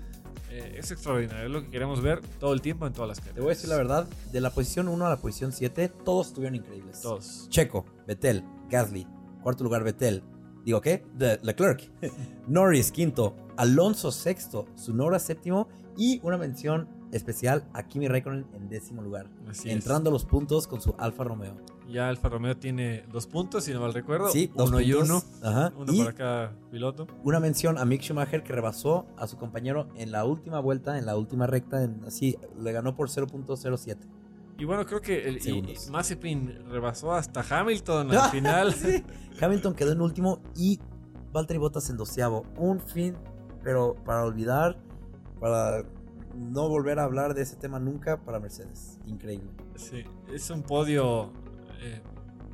Eh, 0.50 0.76
es 0.78 0.90
extraordinario, 0.90 1.46
es 1.46 1.50
lo 1.50 1.62
que 1.62 1.70
queremos 1.70 2.02
ver 2.02 2.20
todo 2.40 2.52
el 2.52 2.60
tiempo 2.60 2.86
en 2.86 2.92
todas 2.92 3.08
las 3.08 3.18
carreras. 3.18 3.36
Te 3.36 3.40
voy 3.40 3.50
a 3.50 3.54
decir 3.54 3.70
la 3.70 3.76
verdad. 3.76 4.08
De 4.32 4.40
la 4.40 4.50
posición 4.50 4.88
1 4.88 5.06
a 5.06 5.10
la 5.10 5.16
posición 5.16 5.52
7, 5.52 5.88
todos 6.04 6.28
estuvieron 6.28 6.56
increíbles. 6.56 7.00
Todos. 7.00 7.46
Checo, 7.50 7.86
Betel, 8.06 8.44
Gasly, 8.68 9.06
Cuarto 9.42 9.64
lugar, 9.64 9.84
Vettel. 9.84 10.22
Digo, 10.64 10.80
¿qué? 10.80 11.04
De 11.14 11.38
Leclerc. 11.42 11.90
Norris, 12.46 12.92
quinto. 12.92 13.36
Alonso, 13.56 14.10
sexto. 14.10 14.66
Sunora, 14.74 15.18
séptimo. 15.18 15.68
Y 15.96 16.20
una 16.22 16.36
mención 16.36 16.88
especial 17.12 17.64
a 17.74 17.82
Kimi 17.84 18.08
Raikkonen 18.08 18.46
en 18.54 18.68
décimo 18.68 19.02
lugar. 19.02 19.28
Así 19.48 19.68
es. 19.68 19.74
entrando 19.74 20.10
a 20.10 20.12
los 20.12 20.24
puntos 20.24 20.66
con 20.66 20.80
su 20.80 20.94
Alfa 20.98 21.24
Romeo. 21.24 21.56
Ya 21.88 22.08
Alfa 22.08 22.28
Romeo 22.28 22.56
tiene 22.56 23.04
dos 23.12 23.26
puntos, 23.26 23.64
si 23.64 23.72
no 23.72 23.80
mal 23.80 23.92
recuerdo. 23.92 24.28
Sí, 24.30 24.50
dos 24.54 24.68
uno 24.68 24.80
y 24.80 24.92
uno. 24.92 25.22
Ajá. 25.42 25.72
Uno 25.76 25.92
y 25.92 25.98
para 25.98 26.12
cada 26.12 26.56
piloto. 26.70 27.08
una 27.24 27.40
mención 27.40 27.78
a 27.78 27.84
Mick 27.84 28.02
Schumacher 28.02 28.44
que 28.44 28.52
rebasó 28.52 29.06
a 29.16 29.26
su 29.26 29.36
compañero 29.36 29.88
en 29.96 30.12
la 30.12 30.24
última 30.24 30.60
vuelta, 30.60 30.98
en 30.98 31.06
la 31.06 31.16
última 31.16 31.48
recta. 31.48 31.82
En, 31.82 32.04
así, 32.06 32.38
le 32.56 32.70
ganó 32.70 32.94
por 32.94 33.08
0.07. 33.08 33.96
Y 34.58 34.64
bueno, 34.66 34.86
creo 34.86 35.00
que 35.00 35.26
el, 35.28 35.38
y- 35.44 35.50
y 35.86 35.90
Mazepin 35.90 36.66
rebasó 36.70 37.12
hasta 37.12 37.42
Hamilton 37.48 38.12
al 38.12 38.30
final. 38.30 38.72
Sí. 38.74 39.02
Hamilton 39.40 39.74
quedó 39.74 39.90
en 39.92 40.00
último 40.00 40.40
y 40.54 40.78
Valtteri 41.32 41.58
Bottas 41.58 41.90
en 41.90 41.96
doceavo. 41.96 42.44
Un 42.56 42.78
fin, 42.78 43.16
pero 43.64 43.96
para 44.04 44.22
olvidar, 44.24 44.78
para 45.40 45.82
no 46.34 46.68
volver 46.68 46.98
a 46.98 47.04
hablar 47.04 47.34
de 47.34 47.42
ese 47.42 47.56
tema 47.56 47.78
nunca 47.78 48.20
para 48.22 48.38
Mercedes. 48.40 48.98
Increíble. 49.06 49.50
Sí, 49.76 50.04
es 50.32 50.50
un 50.50 50.62
podio, 50.62 51.32
eh, 51.80 52.00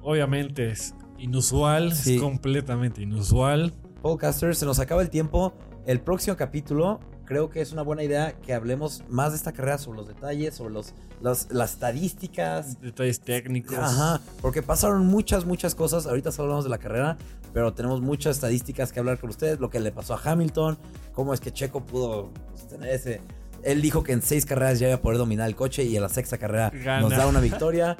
obviamente 0.02 0.70
es 0.70 0.94
inusual, 1.18 1.92
Sí. 1.94 2.16
es 2.16 2.22
completamente 2.22 3.02
inusual. 3.02 3.72
Podcasters, 4.02 4.58
se 4.58 4.66
nos 4.66 4.78
acaba 4.78 5.02
el 5.02 5.10
tiempo. 5.10 5.52
El 5.86 6.00
próximo 6.00 6.36
capítulo 6.36 7.00
creo 7.24 7.50
que 7.50 7.60
es 7.60 7.72
una 7.72 7.82
buena 7.82 8.04
idea 8.04 8.32
que 8.40 8.54
hablemos 8.54 9.02
más 9.08 9.30
de 9.32 9.36
esta 9.38 9.52
carrera 9.52 9.78
sobre 9.78 9.98
los 9.98 10.06
detalles, 10.08 10.54
sobre 10.54 10.74
los, 10.74 10.94
los- 11.20 11.50
las 11.52 11.72
estadísticas. 11.72 12.80
Detalles 12.80 13.20
técnicos. 13.20 13.76
Ajá, 13.78 14.20
porque 14.40 14.62
pasaron 14.62 15.06
muchas, 15.06 15.44
muchas 15.44 15.74
cosas. 15.74 16.06
Ahorita 16.06 16.30
solo 16.30 16.44
hablamos 16.44 16.64
de 16.64 16.70
la 16.70 16.78
carrera, 16.78 17.16
pero 17.52 17.72
tenemos 17.74 18.00
muchas 18.00 18.36
estadísticas 18.36 18.92
que 18.92 19.00
hablar 19.00 19.18
con 19.18 19.30
ustedes. 19.30 19.58
Lo 19.58 19.70
que 19.70 19.80
le 19.80 19.90
pasó 19.90 20.14
a 20.14 20.20
Hamilton, 20.22 20.78
cómo 21.12 21.34
es 21.34 21.40
que 21.40 21.52
Checo 21.52 21.84
pudo 21.84 22.30
pues, 22.50 22.68
tener 22.68 22.90
ese. 22.90 23.20
Él 23.66 23.82
dijo 23.82 24.02
que 24.02 24.12
en 24.12 24.22
seis 24.22 24.46
carreras 24.46 24.78
ya 24.78 24.86
iba 24.86 24.96
a 24.96 25.00
poder 25.02 25.18
dominar 25.18 25.48
el 25.48 25.56
coche 25.56 25.82
y 25.84 25.96
en 25.96 26.02
la 26.02 26.08
sexta 26.08 26.38
carrera 26.38 26.70
Gana. 26.70 27.00
nos 27.00 27.10
da 27.10 27.26
una 27.26 27.40
victoria. 27.50 27.96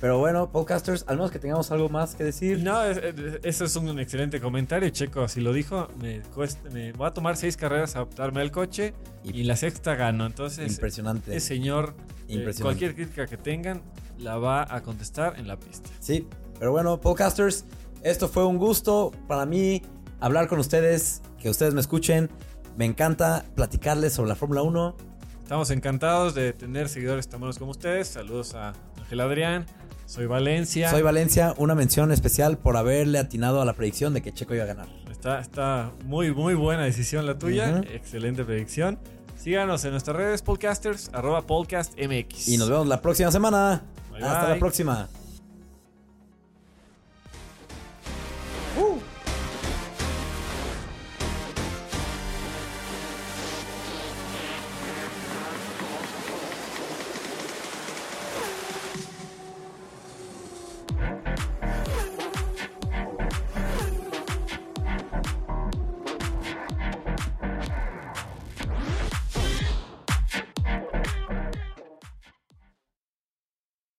Pero 0.00 0.18
bueno, 0.18 0.50
podcasters, 0.50 1.04
al 1.06 1.16
menos 1.16 1.30
que 1.30 1.38
tengamos 1.38 1.70
algo 1.70 1.88
más 1.88 2.16
que 2.16 2.24
decir. 2.24 2.60
No, 2.60 2.82
es- 2.84 2.96
es- 2.98 3.14
eso 3.44 3.64
es 3.66 3.76
un 3.76 4.00
excelente 4.00 4.40
comentario. 4.40 4.88
Checo, 4.88 5.28
si 5.28 5.40
lo 5.40 5.52
dijo, 5.52 5.86
me, 6.00 6.20
cuesta, 6.34 6.68
me 6.70 6.92
voy 6.92 7.06
a 7.06 7.10
tomar 7.12 7.36
seis 7.36 7.56
carreras 7.56 7.94
a 7.94 8.00
adaptarme 8.00 8.40
al 8.40 8.50
coche 8.50 8.94
y, 9.22 9.40
Y- 9.40 9.44
la 9.44 9.54
sexta 9.54 9.94
gano. 9.94 10.26
Entonces, 10.26 10.72
Impresionante. 10.72 11.36
ese 11.36 11.46
señor, 11.46 11.94
eh, 12.28 12.52
cualquier 12.60 12.96
crítica 12.96 13.26
que 13.26 13.36
tengan, 13.36 13.80
la 14.18 14.38
va 14.38 14.66
a 14.74 14.82
contestar 14.82 15.38
en 15.38 15.46
la 15.46 15.56
pista. 15.56 15.88
Sí, 16.00 16.26
pero 16.58 16.72
bueno, 16.72 17.00
podcasters, 17.00 17.64
esto 18.02 18.28
fue 18.28 18.44
un 18.44 18.58
gusto 18.58 19.12
para 19.28 19.46
mí 19.46 19.82
hablar 20.18 20.48
con 20.48 20.58
ustedes, 20.58 21.22
que 21.38 21.48
ustedes 21.48 21.74
me 21.74 21.80
escuchen. 21.80 22.28
Me 22.76 22.84
encanta 22.84 23.44
platicarles 23.54 24.12
sobre 24.14 24.28
la 24.30 24.36
Fórmula 24.36 24.62
1. 24.62 24.96
Estamos 25.42 25.70
encantados 25.70 26.34
de 26.34 26.52
tener 26.52 26.88
seguidores 26.88 27.28
tan 27.28 27.40
buenos 27.40 27.58
como 27.58 27.72
ustedes. 27.72 28.08
Saludos 28.08 28.54
a 28.54 28.72
Ángel 28.98 29.20
Adrián. 29.20 29.66
Soy 30.06 30.26
Valencia. 30.26 30.90
Soy 30.90 31.02
Valencia, 31.02 31.54
una 31.58 31.74
mención 31.74 32.12
especial 32.12 32.58
por 32.58 32.76
haberle 32.76 33.18
atinado 33.18 33.60
a 33.60 33.64
la 33.64 33.74
predicción 33.74 34.14
de 34.14 34.22
que 34.22 34.32
Checo 34.32 34.54
iba 34.54 34.64
a 34.64 34.66
ganar. 34.66 34.88
Está, 35.10 35.40
está 35.40 35.90
muy, 36.04 36.32
muy 36.34 36.54
buena 36.54 36.84
decisión 36.84 37.26
la 37.26 37.38
tuya. 37.38 37.82
Excelente 37.92 38.44
predicción. 38.44 38.98
Síganos 39.36 39.84
en 39.84 39.92
nuestras 39.92 40.16
redes 40.16 40.42
podcasters, 40.42 41.10
arroba 41.12 41.42
podcastmx. 41.42 42.48
Y 42.48 42.58
nos 42.58 42.68
vemos 42.68 42.86
la 42.86 43.00
próxima 43.00 43.30
semana. 43.30 43.82
Bye, 44.10 44.22
Hasta 44.22 44.44
bye. 44.44 44.54
la 44.54 44.58
próxima. 44.58 45.08